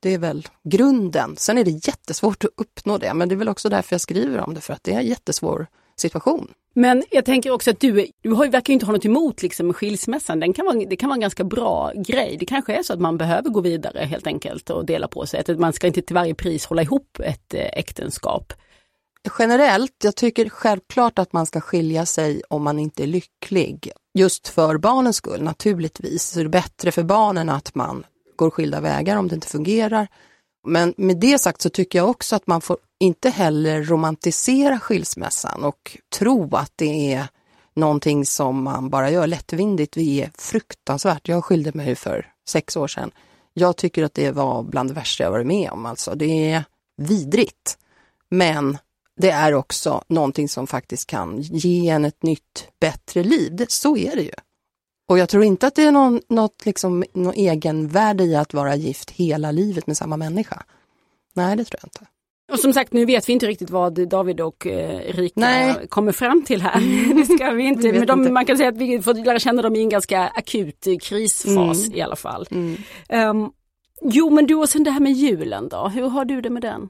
Det 0.00 0.14
är 0.14 0.18
väl 0.18 0.48
grunden. 0.64 1.36
Sen 1.36 1.58
är 1.58 1.64
det 1.64 1.86
jättesvårt 1.86 2.44
att 2.44 2.50
uppnå 2.56 2.98
det, 2.98 3.14
men 3.14 3.28
det 3.28 3.34
är 3.34 3.36
väl 3.36 3.48
också 3.48 3.68
därför 3.68 3.94
jag 3.94 4.00
skriver 4.00 4.38
om 4.38 4.54
det, 4.54 4.60
för 4.60 4.72
att 4.72 4.84
det 4.84 4.92
är 4.92 4.98
en 4.98 5.06
jättesvår 5.06 5.66
situation. 5.96 6.48
Men 6.74 7.04
jag 7.10 7.24
tänker 7.24 7.50
också 7.50 7.70
att 7.70 7.80
du, 7.80 8.06
du 8.20 8.30
har, 8.30 8.48
verkar 8.48 8.72
inte 8.72 8.86
ha 8.86 8.92
något 8.92 9.04
emot 9.04 9.42
liksom 9.42 9.72
skilsmässan. 9.72 10.40
Den 10.40 10.52
kan 10.52 10.66
vara, 10.66 10.76
det 10.76 10.96
kan 10.96 11.08
vara 11.08 11.16
en 11.16 11.20
ganska 11.20 11.44
bra 11.44 11.92
grej. 11.94 12.36
Det 12.40 12.46
kanske 12.46 12.74
är 12.74 12.82
så 12.82 12.92
att 12.92 13.00
man 13.00 13.16
behöver 13.16 13.50
gå 13.50 13.60
vidare 13.60 13.98
helt 13.98 14.26
enkelt 14.26 14.70
och 14.70 14.86
dela 14.86 15.08
på 15.08 15.26
sig. 15.26 15.40
Att 15.40 15.58
man 15.58 15.72
ska 15.72 15.86
inte 15.86 16.02
till 16.02 16.14
varje 16.14 16.34
pris 16.34 16.66
hålla 16.66 16.82
ihop 16.82 17.20
ett 17.24 17.54
eh, 17.54 17.60
äktenskap. 17.60 18.52
Generellt, 19.38 20.04
jag 20.04 20.16
tycker 20.16 20.48
självklart 20.48 21.18
att 21.18 21.32
man 21.32 21.46
ska 21.46 21.60
skilja 21.60 22.06
sig 22.06 22.42
om 22.48 22.62
man 22.62 22.78
inte 22.78 23.02
är 23.02 23.06
lycklig. 23.06 23.90
Just 24.14 24.48
för 24.48 24.78
barnens 24.78 25.16
skull 25.16 25.42
naturligtvis. 25.42 26.22
Så 26.22 26.38
det 26.38 26.44
är 26.44 26.48
bättre 26.48 26.92
för 26.92 27.02
barnen 27.02 27.48
att 27.48 27.74
man 27.74 28.04
går 28.36 28.50
skilda 28.50 28.80
vägar 28.80 29.16
om 29.16 29.28
det 29.28 29.34
inte 29.34 29.48
fungerar. 29.48 30.08
Men 30.66 30.94
med 30.96 31.16
det 31.20 31.38
sagt 31.38 31.62
så 31.62 31.70
tycker 31.70 31.98
jag 31.98 32.10
också 32.10 32.36
att 32.36 32.46
man 32.46 32.60
får 32.60 32.76
inte 33.00 33.30
heller 33.30 33.82
romantisera 33.82 34.80
skilsmässan 34.80 35.64
och 35.64 35.98
tro 36.18 36.56
att 36.56 36.72
det 36.76 37.12
är 37.12 37.28
någonting 37.74 38.26
som 38.26 38.62
man 38.62 38.90
bara 38.90 39.10
gör 39.10 39.26
lättvindigt. 39.26 39.96
Vi 39.96 40.22
är 40.22 40.30
fruktansvärt. 40.38 41.28
Jag 41.28 41.44
skilde 41.44 41.72
mig 41.74 41.94
för 41.94 42.26
sex 42.48 42.76
år 42.76 42.88
sedan. 42.88 43.10
Jag 43.54 43.76
tycker 43.76 44.04
att 44.04 44.14
det 44.14 44.30
var 44.30 44.62
bland 44.62 44.90
det 44.90 44.94
värsta 44.94 45.24
jag 45.24 45.30
varit 45.30 45.46
med 45.46 45.70
om. 45.70 45.86
Alltså, 45.86 46.14
det 46.14 46.50
är 46.52 46.64
vidrigt. 46.96 47.78
Men 48.28 48.78
det 49.20 49.30
är 49.30 49.54
också 49.54 50.04
någonting 50.08 50.48
som 50.48 50.66
faktiskt 50.66 51.06
kan 51.06 51.42
ge 51.42 51.88
en 51.88 52.04
ett 52.04 52.22
nytt, 52.22 52.68
bättre 52.80 53.24
liv. 53.24 53.64
Så 53.68 53.96
är 53.96 54.16
det 54.16 54.22
ju. 54.22 54.32
Och 55.12 55.18
jag 55.18 55.28
tror 55.28 55.44
inte 55.44 55.66
att 55.66 55.74
det 55.74 55.82
är 55.82 55.92
någon, 55.92 56.20
något 56.28 56.66
liksom, 56.66 57.04
någon 57.12 57.34
egenvärde 57.34 58.24
i 58.24 58.36
att 58.36 58.54
vara 58.54 58.76
gift 58.76 59.10
hela 59.10 59.50
livet 59.50 59.86
med 59.86 59.96
samma 59.96 60.16
människa. 60.16 60.62
Nej, 61.34 61.56
det 61.56 61.64
tror 61.64 61.78
jag 61.82 61.86
inte. 61.86 62.06
Och 62.52 62.58
som 62.58 62.72
sagt, 62.72 62.92
nu 62.92 63.04
vet 63.04 63.28
vi 63.28 63.32
inte 63.32 63.46
riktigt 63.46 63.70
vad 63.70 64.08
David 64.08 64.40
och 64.40 64.66
eh, 64.66 65.00
Rika 65.14 65.40
Nej. 65.40 65.88
kommer 65.88 66.12
fram 66.12 66.42
till 66.42 66.62
här. 66.62 67.14
det 67.14 67.34
ska 67.34 67.50
vi 67.50 67.64
inte, 67.64 67.92
men 67.92 68.06
de, 68.06 68.20
inte. 68.20 68.32
man 68.32 68.46
kan 68.46 68.56
säga 68.56 68.68
att 68.68 68.76
vi 68.76 69.02
får 69.02 69.14
lära 69.14 69.38
känna 69.38 69.62
dem 69.62 69.76
i 69.76 69.80
en 69.80 69.88
ganska 69.88 70.28
akut 70.28 70.86
krisfas 71.02 71.86
mm. 71.86 71.98
i 71.98 72.02
alla 72.02 72.16
fall. 72.16 72.46
Mm. 72.50 72.76
Um, 73.30 73.52
jo, 74.02 74.30
men 74.30 74.46
du 74.46 74.54
och 74.54 74.68
sen 74.68 74.84
det 74.84 74.90
här 74.90 75.00
med 75.00 75.12
julen 75.12 75.68
då, 75.68 75.88
hur 75.88 76.08
har 76.08 76.24
du 76.24 76.40
det 76.40 76.50
med 76.50 76.62
den? 76.62 76.88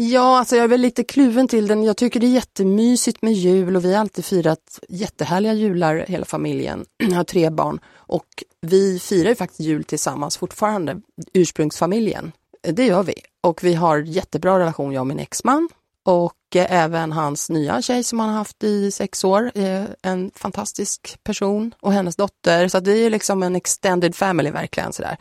Ja, 0.00 0.38
alltså 0.38 0.56
jag 0.56 0.64
är 0.64 0.68
väl 0.68 0.80
lite 0.80 1.04
kluven 1.04 1.48
till 1.48 1.66
den. 1.66 1.84
Jag 1.84 1.96
tycker 1.96 2.20
det 2.20 2.26
är 2.26 2.30
jättemysigt 2.30 3.22
med 3.22 3.32
jul 3.32 3.76
och 3.76 3.84
vi 3.84 3.94
har 3.94 4.00
alltid 4.00 4.24
firat 4.24 4.80
jättehärliga 4.88 5.52
jular 5.52 6.04
hela 6.08 6.24
familjen. 6.24 6.84
Jag 6.98 7.16
har 7.16 7.24
tre 7.24 7.50
barn 7.50 7.80
och 7.96 8.26
vi 8.60 8.98
firar 8.98 9.28
ju 9.28 9.34
faktiskt 9.34 9.60
jul 9.60 9.84
tillsammans 9.84 10.36
fortfarande, 10.36 11.00
ursprungsfamiljen. 11.32 12.32
Det 12.62 12.84
gör 12.86 13.02
vi 13.02 13.14
och 13.40 13.64
vi 13.64 13.74
har 13.74 13.98
jättebra 13.98 14.58
relation 14.58 14.92
jag 14.92 15.00
och 15.00 15.06
min 15.06 15.18
exman 15.18 15.68
och 16.04 16.56
eh, 16.56 16.72
även 16.72 17.12
hans 17.12 17.50
nya 17.50 17.82
tjej 17.82 18.04
som 18.04 18.20
han 18.20 18.28
har 18.28 18.36
haft 18.36 18.64
i 18.64 18.90
sex 18.90 19.24
år, 19.24 19.52
eh, 19.54 19.84
en 20.02 20.30
fantastisk 20.34 21.18
person 21.22 21.74
och 21.80 21.92
hennes 21.92 22.16
dotter. 22.16 22.68
Så 22.68 22.80
det 22.80 22.92
är 22.92 23.10
liksom 23.10 23.42
en 23.42 23.56
extended 23.56 24.14
family 24.14 24.50
verkligen 24.50 24.92
sådär. 24.92 25.16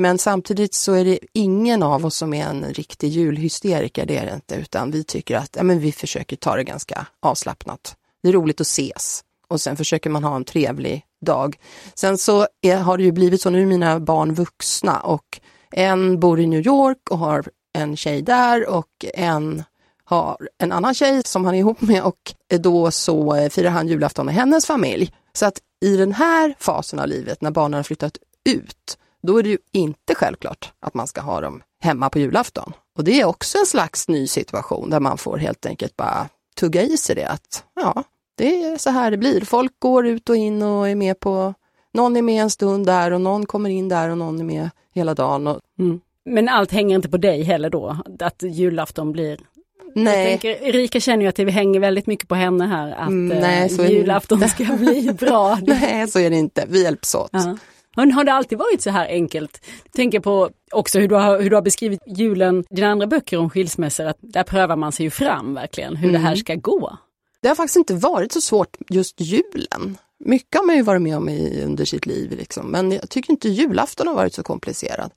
Men 0.00 0.18
samtidigt 0.18 0.74
så 0.74 0.92
är 0.92 1.04
det 1.04 1.18
ingen 1.32 1.82
av 1.82 2.06
oss 2.06 2.16
som 2.16 2.34
är 2.34 2.46
en 2.46 2.64
riktig 2.64 3.08
julhysteriker, 3.08 4.06
det 4.06 4.16
är 4.16 4.26
det 4.26 4.34
inte, 4.34 4.54
utan 4.54 4.90
vi 4.90 5.04
tycker 5.04 5.36
att 5.36 5.56
ja, 5.56 5.62
men 5.62 5.78
vi 5.78 5.92
försöker 5.92 6.36
ta 6.36 6.56
det 6.56 6.64
ganska 6.64 7.06
avslappnat. 7.20 7.96
Det 8.22 8.28
är 8.28 8.32
roligt 8.32 8.60
att 8.60 8.66
ses 8.66 9.24
och 9.48 9.60
sen 9.60 9.76
försöker 9.76 10.10
man 10.10 10.24
ha 10.24 10.36
en 10.36 10.44
trevlig 10.44 11.04
dag. 11.26 11.56
Sen 11.94 12.18
så 12.18 12.46
är, 12.60 12.76
har 12.76 12.98
det 12.98 13.04
ju 13.04 13.12
blivit 13.12 13.42
så, 13.42 13.50
nu 13.50 13.62
är 13.62 13.66
mina 13.66 14.00
barn 14.00 14.34
vuxna 14.34 15.00
och 15.00 15.40
en 15.70 16.20
bor 16.20 16.40
i 16.40 16.46
New 16.46 16.66
York 16.66 17.10
och 17.10 17.18
har 17.18 17.44
en 17.78 17.96
tjej 17.96 18.22
där 18.22 18.68
och 18.68 19.04
en 19.14 19.64
har 20.04 20.48
en 20.58 20.72
annan 20.72 20.94
tjej 20.94 21.22
som 21.24 21.44
han 21.44 21.54
är 21.54 21.58
ihop 21.58 21.80
med 21.80 22.02
och 22.02 22.34
då 22.48 22.90
så 22.90 23.34
eh, 23.34 23.48
firar 23.48 23.70
han 23.70 23.88
julafton 23.88 24.26
med 24.26 24.34
hennes 24.34 24.66
familj. 24.66 25.12
Så 25.32 25.46
att 25.46 25.58
i 25.84 25.96
den 25.96 26.12
här 26.12 26.54
fasen 26.58 26.98
av 26.98 27.08
livet 27.08 27.40
när 27.40 27.50
barnen 27.50 27.74
har 27.78 27.82
flyttat 27.82 28.18
ut, 28.48 28.96
då 29.22 29.38
är 29.38 29.42
det 29.42 29.48
ju 29.48 29.58
inte 29.72 30.14
självklart 30.14 30.72
att 30.80 30.94
man 30.94 31.06
ska 31.06 31.20
ha 31.20 31.40
dem 31.40 31.62
hemma 31.82 32.10
på 32.10 32.18
julafton. 32.18 32.72
Och 32.98 33.04
det 33.04 33.20
är 33.20 33.24
också 33.24 33.58
en 33.58 33.66
slags 33.66 34.08
ny 34.08 34.26
situation 34.26 34.90
där 34.90 35.00
man 35.00 35.18
får 35.18 35.36
helt 35.36 35.66
enkelt 35.66 35.96
bara 35.96 36.28
tugga 36.56 36.82
i 36.82 36.96
sig 36.96 37.16
det 37.16 37.24
att 37.24 37.64
ja, 37.74 38.04
det 38.36 38.64
är 38.64 38.78
så 38.78 38.90
här 38.90 39.10
det 39.10 39.16
blir. 39.16 39.40
Folk 39.40 39.72
går 39.78 40.06
ut 40.06 40.28
och 40.28 40.36
in 40.36 40.62
och 40.62 40.88
är 40.88 40.94
med 40.94 41.20
på, 41.20 41.54
någon 41.92 42.16
är 42.16 42.22
med 42.22 42.42
en 42.42 42.50
stund 42.50 42.86
där 42.86 43.10
och 43.10 43.20
någon 43.20 43.46
kommer 43.46 43.70
in 43.70 43.88
där 43.88 44.08
och 44.08 44.18
någon 44.18 44.40
är 44.40 44.44
med 44.44 44.70
hela 44.94 45.14
dagen. 45.14 45.46
Och, 45.46 45.60
mm. 45.78 46.00
Men 46.24 46.48
allt 46.48 46.72
hänger 46.72 46.96
inte 46.96 47.08
på 47.08 47.16
dig 47.16 47.42
heller 47.42 47.70
då, 47.70 47.96
att 48.20 48.42
julafton 48.42 49.12
blir 49.12 49.38
Nej. 49.94 50.18
Jag 50.18 50.40
tänker, 50.40 50.68
Erika 50.68 51.00
känner 51.00 51.22
ju 51.22 51.28
att 51.28 51.36
det 51.36 51.50
hänger 51.50 51.80
väldigt 51.80 52.06
mycket 52.06 52.28
på 52.28 52.34
henne 52.34 52.66
här 52.66 52.92
att 52.92 53.08
mm, 53.08 53.38
nej, 53.38 53.68
så 53.68 53.84
julafton 53.84 54.48
ska 54.48 54.64
bli 54.64 55.12
bra. 55.12 55.58
nej, 55.66 56.08
så 56.08 56.18
är 56.18 56.30
det 56.30 56.36
inte. 56.36 56.64
Vi 56.68 56.82
hjälps 56.82 57.14
åt. 57.14 57.30
Ja. 57.32 57.56
Men 57.96 58.12
har 58.12 58.24
det 58.24 58.32
alltid 58.32 58.58
varit 58.58 58.82
så 58.82 58.90
här 58.90 59.06
enkelt? 59.08 59.60
Tänker 59.92 60.20
på 60.20 60.50
också 60.72 60.98
hur 60.98 61.08
du 61.08 61.14
har, 61.14 61.40
hur 61.40 61.50
du 61.50 61.56
har 61.56 61.62
beskrivit 61.62 62.00
julen, 62.06 62.64
dina 62.70 62.88
andra 62.88 63.06
böcker 63.06 63.38
om 63.38 63.50
skilsmässor, 63.50 64.06
att 64.06 64.18
där 64.20 64.42
prövar 64.42 64.76
man 64.76 64.92
sig 64.92 65.04
ju 65.04 65.10
fram 65.10 65.54
verkligen, 65.54 65.96
hur 65.96 66.08
mm. 66.08 66.22
det 66.22 66.28
här 66.28 66.36
ska 66.36 66.54
gå. 66.54 66.98
Det 67.42 67.48
har 67.48 67.54
faktiskt 67.54 67.76
inte 67.76 67.94
varit 67.94 68.32
så 68.32 68.40
svårt 68.40 68.76
just 68.88 69.20
julen. 69.20 69.98
Mycket 70.24 70.58
har 70.58 70.66
man 70.66 70.76
ju 70.76 70.82
varit 70.82 71.02
med 71.02 71.16
om 71.16 71.28
i, 71.28 71.62
under 71.64 71.84
sitt 71.84 72.06
liv, 72.06 72.30
liksom. 72.30 72.66
men 72.66 72.92
jag 72.92 73.10
tycker 73.10 73.30
inte 73.30 73.48
julafton 73.48 74.06
har 74.06 74.14
varit 74.14 74.34
så 74.34 74.42
komplicerad. 74.42 75.10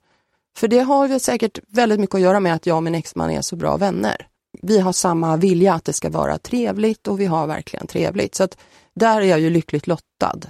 För 0.56 0.68
det 0.68 0.78
har 0.78 1.08
ju 1.08 1.18
säkert 1.18 1.58
väldigt 1.68 2.00
mycket 2.00 2.14
att 2.14 2.20
göra 2.20 2.40
med 2.40 2.54
att 2.54 2.66
jag 2.66 2.76
och 2.76 2.82
min 2.82 2.94
exman 2.94 3.30
är 3.30 3.42
så 3.42 3.56
bra 3.56 3.76
vänner. 3.76 4.26
Vi 4.62 4.78
har 4.78 4.92
samma 4.92 5.36
vilja 5.36 5.74
att 5.74 5.84
det 5.84 5.92
ska 5.92 6.10
vara 6.10 6.38
trevligt 6.38 7.08
och 7.08 7.20
vi 7.20 7.26
har 7.26 7.46
verkligen 7.46 7.86
trevligt. 7.86 8.34
Så 8.34 8.44
att 8.44 8.58
där 8.94 9.20
är 9.20 9.24
jag 9.24 9.40
ju 9.40 9.50
lyckligt 9.50 9.86
lottad. 9.86 10.40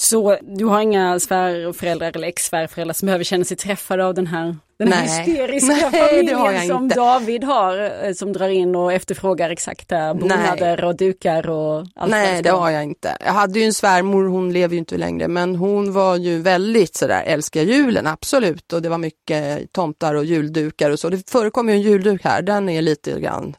Så 0.00 0.36
du 0.42 0.64
har 0.64 0.80
inga 0.80 1.20
svärföräldrar 1.20 2.12
eller 2.16 2.28
ex-svärföräldrar 2.28 2.94
som 2.94 3.06
behöver 3.06 3.24
känna 3.24 3.44
sig 3.44 3.56
träffade 3.56 4.04
av 4.04 4.14
den 4.14 4.26
här, 4.26 4.56
den 4.78 4.92
här 4.92 5.06
Nej. 5.06 5.24
hysteriska 5.24 5.90
Nej, 5.92 6.08
familjen 6.08 6.68
som 6.68 6.84
inte. 6.84 6.94
David 6.96 7.44
har, 7.44 8.04
eh, 8.04 8.12
som 8.12 8.32
drar 8.32 8.48
in 8.48 8.76
och 8.76 8.92
efterfrågar 8.92 9.50
exakta 9.50 10.14
bonader 10.14 10.84
och 10.84 10.96
dukar 10.96 11.50
och 11.50 11.86
allt 11.94 12.10
Nej, 12.10 12.42
det 12.42 12.50
har 12.50 12.70
jag 12.70 12.84
inte. 12.84 13.16
Jag 13.20 13.32
hade 13.32 13.58
ju 13.58 13.64
en 13.64 13.74
svärmor, 13.74 14.24
hon 14.24 14.52
lever 14.52 14.72
ju 14.72 14.78
inte 14.78 14.96
längre, 14.96 15.28
men 15.28 15.56
hon 15.56 15.92
var 15.92 16.16
ju 16.16 16.38
väldigt 16.38 16.96
sådär, 16.96 17.22
älskar 17.26 17.62
julen, 17.62 18.06
absolut. 18.06 18.72
Och 18.72 18.82
det 18.82 18.88
var 18.88 18.98
mycket 18.98 19.72
tomtar 19.72 20.14
och 20.14 20.24
juldukar 20.24 20.90
och 20.90 20.98
så. 20.98 21.08
Det 21.08 21.30
förekommer 21.30 21.72
ju 21.72 21.76
en 21.76 21.82
julduk 21.82 22.24
här, 22.24 22.42
den 22.42 22.68
är 22.68 22.82
lite 22.82 23.20
grann 23.20 23.56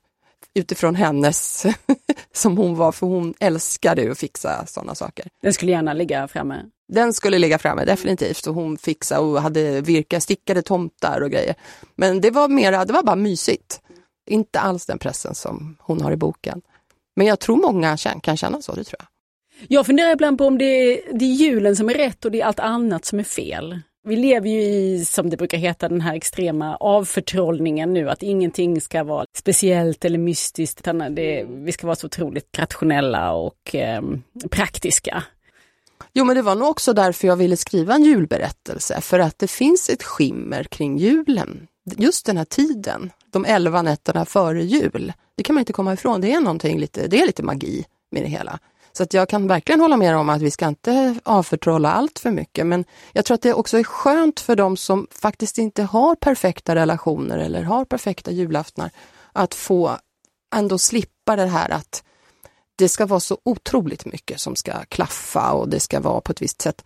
utifrån 0.60 0.96
hennes, 0.96 1.66
som 2.34 2.58
hon 2.58 2.76
var, 2.76 2.92
för 2.92 3.08
hon 3.08 3.34
älskade 3.40 4.12
att 4.12 4.18
fixa 4.18 4.66
sådana 4.66 4.96
saker. 4.96 5.26
Den 5.42 5.54
skulle 5.54 5.72
gärna 5.72 5.94
ligga 5.94 6.28
framme. 6.28 6.66
Den 6.94 7.14
skulle 7.14 7.40
ligga 7.40 7.58
framme 7.60 7.86
definitivt 7.86 8.48
och 8.48 8.56
hon 8.56 8.78
fixade 8.78 9.22
och 9.22 9.42
hade 9.42 9.82
virka, 9.82 10.22
stickade 10.22 10.62
tomtar 10.62 11.22
och 11.22 11.32
grejer. 11.32 11.56
Men 11.96 12.22
det 12.22 12.32
var 12.32 12.48
mera, 12.48 12.86
det 12.86 12.94
var 12.94 13.04
bara 13.04 13.16
mysigt. 13.16 13.82
Inte 14.30 14.60
alls 14.60 14.86
den 14.86 15.00
pressen 15.00 15.36
som 15.36 15.78
hon 15.80 16.02
har 16.02 16.12
i 16.12 16.18
boken. 16.18 16.62
Men 17.16 17.28
jag 17.28 17.40
tror 17.40 17.58
många 17.58 17.98
kan 17.98 18.38
känna 18.38 18.62
så, 18.62 18.76
det 18.76 18.84
tror 18.84 19.00
jag. 19.00 19.08
Jag 19.68 19.86
funderar 19.86 20.12
ibland 20.12 20.38
på 20.38 20.46
om 20.46 20.58
det 20.58 20.66
är, 20.66 21.14
det 21.14 21.26
är 21.26 21.30
julen 21.30 21.76
som 21.76 21.90
är 21.90 21.94
rätt 21.94 22.26
och 22.26 22.32
det 22.32 22.42
är 22.42 22.46
allt 22.46 22.60
annat 22.60 23.06
som 23.06 23.20
är 23.20 23.24
fel. 23.24 23.80
Vi 24.04 24.16
lever 24.16 24.50
ju 24.50 24.62
i, 24.62 25.06
som 25.06 25.30
det 25.30 25.38
brukar 25.38 25.58
heta, 25.58 25.90
den 25.90 26.02
här 26.02 26.16
extrema 26.16 26.76
avförtrollningen 26.76 27.94
nu, 27.94 28.10
att 28.10 28.24
ingenting 28.24 28.82
ska 28.82 29.04
vara 29.04 29.26
speciellt 29.38 30.06
eller 30.06 30.18
mystiskt, 30.18 30.80
utan 30.80 31.16
det, 31.16 31.46
vi 31.50 31.72
ska 31.72 31.88
vara 31.88 31.96
så 31.96 32.08
otroligt 32.08 32.60
rationella 32.60 33.32
och 33.34 33.76
eh, 33.76 34.02
praktiska. 34.50 35.24
Jo, 36.14 36.26
men 36.26 36.36
det 36.36 36.42
var 36.42 36.56
nog 36.56 36.70
också 36.70 36.94
därför 36.94 37.28
jag 37.28 37.36
ville 37.36 37.58
skriva 37.58 37.94
en 37.94 38.04
julberättelse, 38.04 39.02
för 39.02 39.20
att 39.20 39.40
det 39.40 39.48
finns 39.48 39.90
ett 39.90 40.04
skimmer 40.04 40.64
kring 40.64 40.98
julen. 40.98 41.68
Just 41.98 42.26
den 42.26 42.38
här 42.38 42.46
tiden, 42.46 43.12
de 43.32 43.46
elva 43.46 43.82
nätterna 43.82 44.26
före 44.26 44.64
jul. 44.64 45.14
Det 45.36 45.44
kan 45.44 45.54
man 45.56 45.62
inte 45.62 45.74
komma 45.74 45.94
ifrån, 45.94 46.22
det 46.22 46.34
är 46.34 46.42
någonting 46.42 46.80
lite, 46.80 47.08
det 47.08 47.22
är 47.22 47.26
lite 47.26 47.44
magi 47.44 47.86
med 48.12 48.24
det 48.24 48.30
hela. 48.30 48.60
Så 48.92 49.04
att 49.04 49.14
jag 49.14 49.30
kan 49.30 49.48
verkligen 49.48 49.82
hålla 49.82 49.98
med 49.98 50.18
om 50.18 50.30
att 50.30 50.42
vi 50.42 50.52
ska 50.52 50.68
inte 50.68 51.16
avförtrolla 51.24 51.92
allt 51.92 52.20
för 52.20 52.32
mycket, 52.32 52.66
men 52.66 52.86
jag 53.14 53.26
tror 53.26 53.36
att 53.36 53.42
det 53.42 53.54
också 53.54 53.78
är 53.78 53.84
skönt 53.84 54.40
för 54.40 54.56
de 54.56 54.78
som 54.78 55.08
faktiskt 55.12 55.58
inte 55.58 55.84
har 55.84 56.16
perfekta 56.16 56.76
relationer 56.76 57.38
eller 57.38 57.64
har 57.64 57.86
perfekta 57.86 58.32
julaftnar, 58.32 58.92
att 59.34 59.54
få 59.54 59.98
ändå 60.56 60.78
slippa 60.78 61.36
det 61.36 61.46
här 61.46 61.70
att 61.70 62.04
det 62.76 62.90
ska 62.90 63.06
vara 63.06 63.20
så 63.20 63.38
otroligt 63.46 64.06
mycket 64.06 64.40
som 64.40 64.56
ska 64.56 64.74
klaffa 64.90 65.52
och 65.52 65.70
det 65.70 65.80
ska 65.80 66.00
vara 66.00 66.22
på 66.22 66.32
ett 66.32 66.42
visst 66.42 66.62
sätt. 66.62 66.86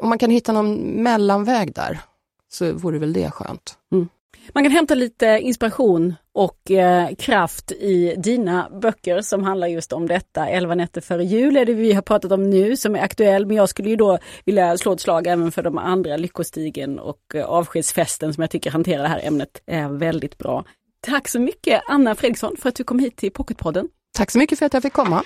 Om 0.00 0.08
man 0.08 0.18
kan 0.18 0.30
hitta 0.30 0.52
någon 0.52 1.02
mellanväg 1.02 1.74
där 1.74 2.00
så 2.48 2.72
vore 2.72 2.98
väl 2.98 3.12
det 3.12 3.30
skönt. 3.30 3.78
Mm. 3.92 4.08
Man 4.52 4.64
kan 4.64 4.72
hämta 4.72 4.94
lite 4.94 5.26
inspiration 5.26 6.14
och 6.34 6.70
eh, 6.70 7.14
kraft 7.14 7.72
i 7.72 8.14
dina 8.18 8.70
böcker 8.82 9.20
som 9.20 9.44
handlar 9.44 9.66
just 9.66 9.92
om 9.92 10.06
detta. 10.06 10.48
11 10.48 10.74
nätter 10.74 11.00
före 11.00 11.24
jul 11.24 11.56
är 11.56 11.64
det 11.64 11.74
vi 11.74 11.92
har 11.92 12.02
pratat 12.02 12.32
om 12.32 12.50
nu 12.50 12.76
som 12.76 12.96
är 12.96 13.00
aktuell, 13.00 13.46
men 13.46 13.56
jag 13.56 13.68
skulle 13.68 13.90
ju 13.90 13.96
då 13.96 14.18
vilja 14.44 14.78
slå 14.78 14.92
ett 14.92 15.00
slag 15.00 15.26
även 15.26 15.52
för 15.52 15.62
de 15.62 15.78
andra, 15.78 16.16
Lyckostigen 16.16 16.98
och 16.98 17.34
eh, 17.34 17.44
Avskedsfesten 17.44 18.34
som 18.34 18.40
jag 18.40 18.50
tycker 18.50 18.70
hanterar 18.70 19.02
det 19.02 19.08
här 19.08 19.20
ämnet 19.24 19.62
eh, 19.66 19.90
väldigt 19.90 20.38
bra. 20.38 20.64
Tack 21.00 21.28
så 21.28 21.40
mycket 21.40 21.82
Anna 21.88 22.14
Fredriksson 22.14 22.56
för 22.56 22.68
att 22.68 22.74
du 22.74 22.84
kom 22.84 22.98
hit 22.98 23.16
till 23.16 23.32
Pocketpodden. 23.32 23.88
Tack 24.16 24.30
så 24.30 24.38
mycket 24.38 24.58
för 24.58 24.66
att 24.66 24.74
jag 24.74 24.82
fick 24.82 24.92
komma. 24.92 25.24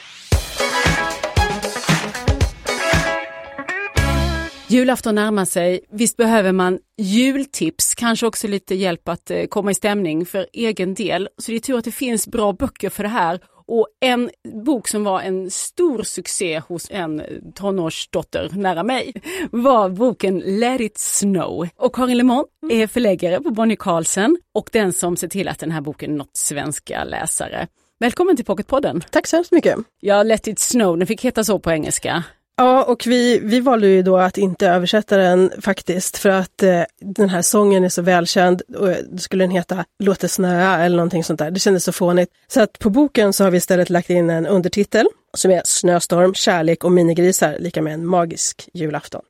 Julafton 4.71 5.15
närmar 5.15 5.45
sig. 5.45 5.81
Visst 5.91 6.17
behöver 6.17 6.53
man 6.53 6.79
jultips, 6.99 7.95
kanske 7.95 8.27
också 8.27 8.49
lite 8.49 8.75
hjälp 8.75 9.09
att 9.09 9.31
eh, 9.31 9.45
komma 9.47 9.71
i 9.71 9.75
stämning 9.75 10.27
för 10.27 10.47
egen 10.53 10.95
del. 10.95 11.29
Så 11.39 11.51
det 11.51 11.57
är 11.57 11.61
tur 11.61 11.79
att 11.79 11.85
det 11.85 11.93
finns 11.93 12.27
bra 12.27 12.53
böcker 12.53 12.91
för 12.91 13.03
det 13.03 13.09
här. 13.09 13.41
Och 13.67 13.87
en 14.01 14.31
bok 14.65 14.89
som 14.89 15.05
var 15.05 15.21
en 15.21 15.51
stor 15.51 16.03
succé 16.03 16.63
hos 16.69 16.91
en 16.91 17.23
tonårsdotter 17.55 18.51
nära 18.53 18.83
mig 18.83 19.13
var 19.51 19.89
boken 19.89 20.39
Let 20.39 20.81
it 20.81 20.99
snow. 20.99 21.69
Och 21.77 21.95
Karin 21.95 22.17
Lemont 22.17 22.49
är 22.71 22.87
förläggare 22.87 23.41
på 23.41 23.51
Bonnie 23.51 23.77
Carlsen 23.77 24.39
och 24.55 24.71
den 24.73 24.93
som 24.93 25.17
ser 25.17 25.29
till 25.29 25.49
att 25.49 25.59
den 25.59 25.71
här 25.71 25.81
boken 25.81 26.17
nått 26.17 26.37
svenska 26.37 27.05
läsare. 27.05 27.67
Välkommen 28.01 28.37
till 28.37 28.45
Pocketpodden! 28.45 29.03
Tack 29.11 29.27
så 29.27 29.37
hemskt 29.37 29.53
mycket. 29.53 29.79
Ja, 30.01 30.23
Let 30.23 30.47
it 30.47 30.59
snow, 30.59 30.99
den 30.99 31.07
fick 31.07 31.25
heta 31.25 31.45
så 31.45 31.59
på 31.59 31.71
engelska. 31.71 32.25
Ja, 32.61 32.85
och 32.85 33.07
vi, 33.07 33.41
vi 33.43 33.61
valde 33.61 33.89
ju 33.89 34.03
då 34.03 34.17
att 34.17 34.39
inte 34.39 34.69
översätta 34.69 35.17
den 35.17 35.53
faktiskt 35.61 36.19
för 36.19 36.29
att 36.29 36.63
eh, 36.63 36.83
den 37.01 37.29
här 37.29 37.43
sången 37.43 37.85
är 37.85 37.89
så 37.89 38.03
välkänd 38.03 38.63
och 38.77 38.89
då 39.11 39.19
skulle 39.19 39.45
den 39.45 39.51
heta 39.51 39.85
Låt 39.99 40.21
det 40.21 40.29
snöa 40.29 40.79
eller 40.79 40.97
någonting 40.97 41.25
sånt 41.25 41.39
där. 41.39 41.51
Det 41.51 41.61
kändes 41.61 41.85
så 41.85 41.93
fånigt. 41.93 42.31
Så 42.49 42.61
att 42.61 42.79
på 42.79 42.91
boken 42.91 43.33
så 43.33 43.45
har 43.45 43.51
vi 43.51 43.57
istället 43.57 43.91
lagt 43.91 44.11
in 44.11 44.31
en 44.31 44.47
undertitel 44.47 45.07
som 45.37 45.51
är 45.51 45.63
Snöstorm, 45.65 46.35
kärlek 46.35 46.85
och 46.85 46.93
minigrisar 46.93 47.57
lika 47.59 47.83
med 47.83 47.95
en 47.95 48.07
magisk 48.07 48.69
julafton. 48.75 49.23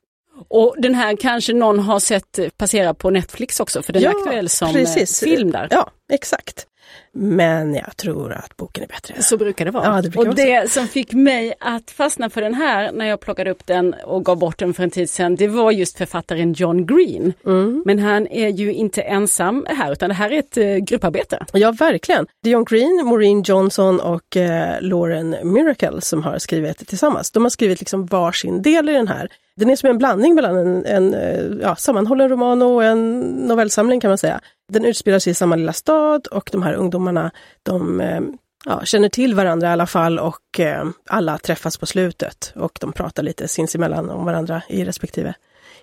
Och 0.49 0.75
den 0.77 0.95
här 0.95 1.15
kanske 1.15 1.53
någon 1.53 1.79
har 1.79 1.99
sett 1.99 2.39
passera 2.57 2.93
på 2.93 3.09
Netflix 3.09 3.59
också, 3.59 3.81
för 3.81 3.93
den 3.93 4.03
är 4.03 4.09
aktuell 4.09 4.49
som 4.49 4.73
precis. 4.73 5.23
eh, 5.23 5.25
film 5.25 5.51
där. 5.51 5.67
Ja, 5.71 5.91
exakt. 6.11 6.67
Men 7.13 7.73
jag 7.73 7.97
tror 7.97 8.33
att 8.33 8.57
boken 8.57 8.83
är 8.83 8.87
bättre. 8.87 9.21
Så 9.21 9.37
brukar 9.37 9.65
det 9.65 9.71
vara. 9.71 9.85
Ja, 9.85 10.01
det 10.01 10.09
brukar 10.09 10.29
och 10.29 10.35
det 10.35 10.71
som 10.71 10.87
fick 10.87 11.13
mig 11.13 11.53
att 11.59 11.91
fastna 11.91 12.29
för 12.29 12.41
den 12.41 12.53
här 12.53 12.91
när 12.91 13.05
jag 13.05 13.19
plockade 13.19 13.51
upp 13.51 13.65
den 13.65 13.93
och 13.93 14.25
gav 14.25 14.37
bort 14.37 14.57
den 14.57 14.73
för 14.73 14.83
en 14.83 14.89
tid 14.89 15.09
sedan, 15.09 15.35
det 15.35 15.47
var 15.47 15.71
just 15.71 15.97
författaren 15.97 16.53
John 16.53 16.85
Green. 16.85 17.33
Mm. 17.45 17.83
Men 17.85 17.99
han 17.99 18.27
är 18.27 18.49
ju 18.49 18.73
inte 18.73 19.01
ensam 19.01 19.65
här, 19.69 19.91
utan 19.91 20.09
det 20.09 20.15
här 20.15 20.31
är 20.31 20.39
ett 20.39 20.57
eh, 20.57 20.75
grupparbete. 20.75 21.45
Ja, 21.53 21.71
verkligen. 21.71 22.27
Det 22.43 22.49
är 22.49 22.53
John 22.53 22.65
Green, 22.65 23.05
Maureen 23.05 23.43
Johnson 23.43 23.99
och 23.99 24.37
eh, 24.37 24.81
Lauren 24.81 25.35
Miracle 25.43 26.01
som 26.01 26.23
har 26.23 26.37
skrivit 26.37 26.79
det 26.79 26.85
tillsammans. 26.85 27.31
De 27.31 27.43
har 27.43 27.49
skrivit 27.49 27.79
liksom 27.79 28.05
varsin 28.05 28.61
del 28.61 28.89
i 28.89 28.93
den 28.93 29.07
här. 29.07 29.29
Den 29.55 29.69
är 29.69 29.75
som 29.75 29.89
en 29.89 29.97
blandning 29.97 30.35
mellan 30.35 30.57
en, 30.57 30.85
en 30.85 31.13
eh, 31.13 31.45
ja, 31.61 31.75
sammanhållen 31.75 32.29
roman 32.29 32.61
och 32.61 32.83
en 32.83 33.19
novellsamling 33.19 33.99
kan 33.99 34.09
man 34.09 34.17
säga. 34.17 34.41
Den 34.71 34.85
utspelar 34.85 35.19
sig 35.19 35.31
i 35.31 35.33
samma 35.33 35.55
lilla 35.55 35.73
stad 35.73 36.27
och 36.27 36.49
de 36.51 36.63
här 36.63 36.73
ungdomarna 36.73 37.31
de 37.63 38.01
eh, 38.01 38.21
ja, 38.65 38.81
känner 38.85 39.09
till 39.09 39.35
varandra 39.35 39.67
i 39.67 39.71
alla 39.71 39.87
fall 39.87 40.19
och 40.19 40.59
eh, 40.59 40.85
alla 41.09 41.37
träffas 41.37 41.77
på 41.77 41.85
slutet 41.85 42.53
och 42.55 42.77
de 42.81 42.93
pratar 42.93 43.23
lite 43.23 43.47
sinsemellan 43.47 44.09
om 44.09 44.25
varandra 44.25 44.61
i 44.69 44.85
respektive 44.85 45.33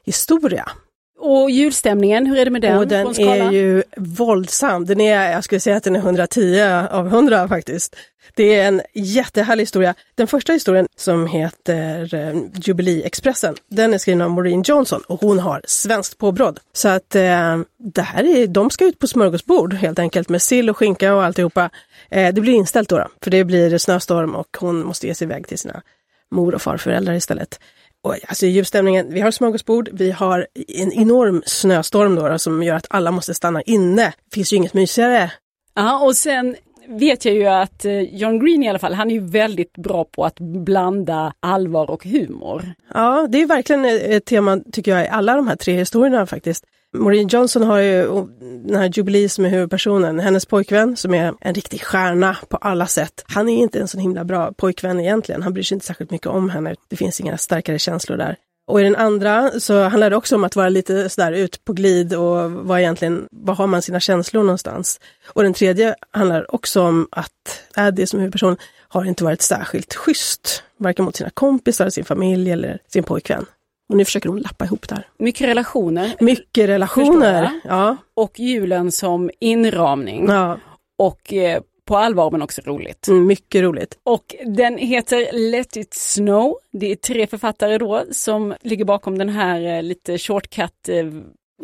historia. 0.04 0.70
Och 1.18 1.50
julstämningen, 1.50 2.26
hur 2.26 2.38
är 2.38 2.44
det 2.44 2.50
med 2.50 2.62
den? 2.62 2.78
Och 2.78 2.88
den 2.88 3.06
är 3.06 3.50
ju 3.52 3.82
våldsam. 3.96 4.84
Den 4.84 5.00
är, 5.00 5.32
jag 5.32 5.44
skulle 5.44 5.60
säga 5.60 5.76
att 5.76 5.84
den 5.84 5.96
är 5.96 6.00
110 6.00 6.60
av 6.90 7.06
100 7.06 7.48
faktiskt. 7.48 7.96
Det 8.34 8.54
är 8.54 8.68
en 8.68 8.82
jättehärlig 8.94 9.62
historia. 9.62 9.94
Den 10.14 10.26
första 10.26 10.52
historien 10.52 10.86
som 10.96 11.26
heter 11.26 12.14
eh, 12.14 12.42
Jubileexpressen, 12.54 13.54
den 13.70 13.94
är 13.94 13.98
skriven 13.98 14.22
av 14.22 14.30
Maureen 14.30 14.62
Johnson 14.62 15.02
och 15.06 15.20
hon 15.20 15.38
har 15.38 15.62
svenskt 15.64 16.18
påbrott. 16.18 16.58
Så 16.72 16.88
att 16.88 17.14
eh, 17.14 17.58
det 17.78 18.02
här 18.02 18.24
är, 18.24 18.46
de 18.46 18.70
ska 18.70 18.84
ut 18.84 18.98
på 18.98 19.06
smörgåsbord 19.06 19.74
helt 19.74 19.98
enkelt 19.98 20.28
med 20.28 20.42
sill 20.42 20.70
och 20.70 20.76
skinka 20.76 21.14
och 21.14 21.24
alltihopa. 21.24 21.70
Eh, 22.10 22.34
det 22.34 22.40
blir 22.40 22.52
inställt 22.52 22.88
då, 22.88 22.98
då, 22.98 23.08
för 23.22 23.30
det 23.30 23.44
blir 23.44 23.78
snöstorm 23.78 24.34
och 24.34 24.56
hon 24.60 24.86
måste 24.86 25.06
ge 25.06 25.14
sig 25.14 25.24
iväg 25.24 25.46
till 25.46 25.58
sina 25.58 25.82
mor 26.30 26.54
och 26.54 26.62
farföräldrar 26.62 27.14
istället. 27.14 27.60
Och, 28.04 28.16
alltså 28.28 28.46
julstämningen, 28.46 29.06
vi 29.10 29.20
har 29.20 29.30
smörgåsbord, 29.30 29.88
vi 29.92 30.10
har 30.10 30.46
en 30.68 30.92
enorm 30.92 31.42
snöstorm 31.46 32.14
då, 32.14 32.28
då 32.28 32.38
som 32.38 32.62
gör 32.62 32.74
att 32.74 32.86
alla 32.90 33.10
måste 33.10 33.34
stanna 33.34 33.62
inne. 33.62 34.02
Det 34.02 34.34
finns 34.34 34.52
ju 34.52 34.56
inget 34.56 34.74
mysigare. 34.74 35.32
Ja, 35.74 36.04
och 36.04 36.16
sen 36.16 36.56
vet 36.88 37.24
jag 37.24 37.34
ju 37.34 37.46
att 37.46 37.84
eh, 37.84 38.00
John 38.00 38.38
Green 38.38 38.62
i 38.62 38.68
alla 38.68 38.78
fall, 38.78 38.94
han 38.94 39.10
är 39.10 39.14
ju 39.14 39.20
väldigt 39.20 39.72
bra 39.72 40.04
på 40.04 40.24
att 40.24 40.40
blanda 40.40 41.32
allvar 41.40 41.90
och 41.90 42.04
humor. 42.04 42.72
Ja, 42.94 43.26
det 43.30 43.42
är 43.42 43.46
verkligen 43.46 43.84
ett 43.84 44.24
tema 44.24 44.60
tycker 44.72 44.90
jag 44.90 45.04
i 45.04 45.08
alla 45.08 45.36
de 45.36 45.48
här 45.48 45.56
tre 45.56 45.76
historierna 45.76 46.26
faktiskt. 46.26 46.64
Maureen 46.96 47.28
Johnson 47.28 47.62
har 47.62 47.78
ju 47.78 48.26
den 48.40 48.76
här 48.76 48.90
Jubilee 48.94 49.28
som 49.28 49.44
är 49.44 49.48
huvudpersonen, 49.48 50.20
hennes 50.20 50.46
pojkvän 50.46 50.96
som 50.96 51.14
är 51.14 51.34
en 51.40 51.54
riktig 51.54 51.82
stjärna 51.82 52.36
på 52.48 52.56
alla 52.56 52.86
sätt. 52.86 53.24
Han 53.26 53.48
är 53.48 53.56
inte 53.56 53.80
en 53.80 53.88
så 53.88 53.98
himla 53.98 54.24
bra 54.24 54.52
pojkvän 54.52 55.00
egentligen, 55.00 55.42
han 55.42 55.52
bryr 55.52 55.62
sig 55.62 55.74
inte 55.74 55.86
särskilt 55.86 56.10
mycket 56.10 56.26
om 56.26 56.50
henne. 56.50 56.74
Det 56.88 56.96
finns 56.96 57.20
inga 57.20 57.38
starkare 57.38 57.78
känslor 57.78 58.16
där. 58.16 58.36
Och 58.66 58.80
i 58.80 58.84
den 58.84 58.96
andra 58.96 59.50
så 59.60 59.82
handlar 59.82 60.10
det 60.10 60.16
också 60.16 60.36
om 60.36 60.44
att 60.44 60.56
vara 60.56 60.68
lite 60.68 61.08
sådär 61.08 61.32
ut 61.32 61.64
på 61.64 61.72
glid 61.72 62.14
och 62.14 62.52
vad 62.52 62.80
egentligen, 62.80 63.26
var 63.30 63.54
har 63.54 63.66
man 63.66 63.82
sina 63.82 64.00
känslor 64.00 64.42
någonstans? 64.42 65.00
Och 65.26 65.42
den 65.42 65.54
tredje 65.54 65.94
handlar 66.10 66.54
också 66.54 66.82
om 66.82 67.08
att 67.10 67.62
Addie 67.74 68.06
som 68.06 68.18
huvudperson 68.20 68.56
har 68.88 69.04
inte 69.04 69.24
varit 69.24 69.42
särskilt 69.42 69.94
schysst, 69.94 70.62
varken 70.78 71.04
mot 71.04 71.16
sina 71.16 71.30
kompisar, 71.30 71.90
sin 71.90 72.04
familj 72.04 72.50
eller 72.50 72.78
sin 72.88 73.02
pojkvän. 73.02 73.46
Och 73.88 73.96
nu 73.96 74.04
försöker 74.04 74.28
hon 74.28 74.38
lappa 74.40 74.64
ihop 74.64 74.88
det 74.88 74.94
här. 74.94 75.06
Mycket 75.18 75.48
relationer 75.48 76.14
Mycket 76.20 76.68
relationer. 76.68 77.50
Ja, 77.64 77.96
och 78.14 78.38
julen 78.40 78.92
som 78.92 79.30
inramning. 79.40 80.28
ja, 80.28 80.58
Och 80.98 81.32
eh, 81.32 81.62
på 81.84 81.96
allvar 81.96 82.30
men 82.30 82.42
också 82.42 82.62
roligt. 82.64 83.08
Mm, 83.08 83.26
mycket 83.26 83.62
roligt. 83.62 83.98
Och 84.02 84.34
den 84.46 84.78
heter 84.78 85.50
Let 85.50 85.76
it 85.76 85.94
snow. 85.94 86.56
Det 86.72 86.92
är 86.92 86.96
tre 86.96 87.26
författare 87.26 87.78
då 87.78 88.04
som 88.10 88.54
ligger 88.62 88.84
bakom 88.84 89.18
den 89.18 89.28
här 89.28 89.76
eh, 89.76 89.82
lite 89.82 90.18
shortcut 90.18 90.88
eh, 90.88 91.04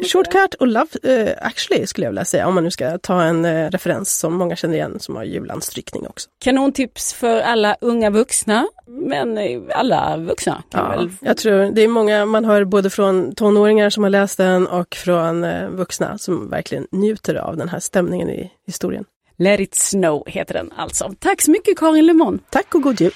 Shortcut 0.03 0.55
och 0.55 0.67
Love 0.67 0.87
uh, 1.05 1.33
actually 1.41 1.87
skulle 1.87 2.05
jag 2.05 2.11
vilja 2.11 2.25
säga, 2.25 2.47
om 2.47 2.55
man 2.55 2.65
nu 2.65 2.71
ska 2.71 2.99
ta 2.99 3.23
en 3.23 3.45
uh, 3.45 3.71
referens 3.71 4.19
som 4.19 4.35
många 4.35 4.57
känner 4.57 4.75
igen 4.75 5.01
som 5.01 5.17
har 5.17 5.25
julanstrykning 5.25 6.07
också. 6.07 6.29
Kanontips 6.41 7.13
för 7.15 7.41
alla 7.41 7.77
unga 7.81 8.11
vuxna, 8.11 8.69
men 8.87 9.39
uh, 9.39 9.63
alla 9.75 10.17
vuxna 10.17 10.63
kan 10.71 10.85
Ja, 10.85 10.97
väl... 10.97 11.11
jag 11.21 11.37
tror 11.37 11.71
det 11.73 11.83
är 11.83 11.89
många, 11.89 12.27
man 12.27 12.45
hör 12.45 12.65
både 12.65 12.91
från 12.91 13.35
tonåringar 13.35 13.91
som 13.91 14.03
har 14.03 14.11
läst 14.11 14.39
den 14.39 14.67
och 14.67 14.95
från 14.95 15.45
uh, 15.45 15.69
vuxna 15.69 16.19
som 16.19 16.51
verkligen 16.51 16.87
njuter 16.91 17.35
av 17.35 17.57
den 17.57 17.69
här 17.69 17.81
stämningen 17.81 18.31
i 18.31 18.53
historien. 18.67 19.05
Let 19.39 19.61
it 19.61 19.75
snow 19.75 20.23
heter 20.27 20.55
den 20.55 20.73
alltså. 20.77 21.13
Tack 21.19 21.43
så 21.43 21.51
mycket 21.51 21.79
Karin 21.79 22.07
Lemon. 22.07 22.39
Tack 22.51 22.75
och 22.75 22.83
god 22.83 23.01
jul! 23.01 23.13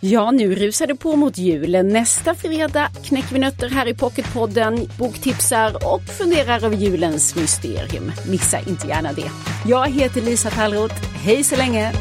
Ja, 0.00 0.30
nu 0.30 0.54
rusar 0.54 0.86
det 0.86 0.94
på 0.94 1.16
mot 1.16 1.38
julen. 1.38 1.88
Nästa 1.88 2.34
fredag 2.34 2.88
knäcker 3.04 3.32
vi 3.32 3.38
nötter 3.38 3.68
här 3.68 3.88
i 3.88 3.94
Pocketpodden, 3.94 4.88
boktipsar 4.98 5.94
och 5.94 6.02
funderar 6.02 6.64
över 6.64 6.76
julens 6.76 7.36
mysterium. 7.36 8.12
Missa 8.30 8.58
inte 8.60 8.86
gärna 8.86 9.12
det. 9.12 9.30
Jag 9.66 9.88
heter 9.88 10.20
Lisa 10.20 10.50
Tallroth. 10.50 10.94
Hej 11.14 11.44
så 11.44 11.56
länge! 11.56 11.92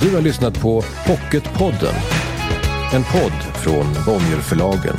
Du 0.00 0.14
har 0.14 0.22
lyssnat 0.22 0.60
på 0.60 0.82
Pocketpodden. 1.06 1.94
En 2.94 3.04
podd 3.04 3.62
från 3.62 3.86
Bonnierförlagen. 4.06 4.96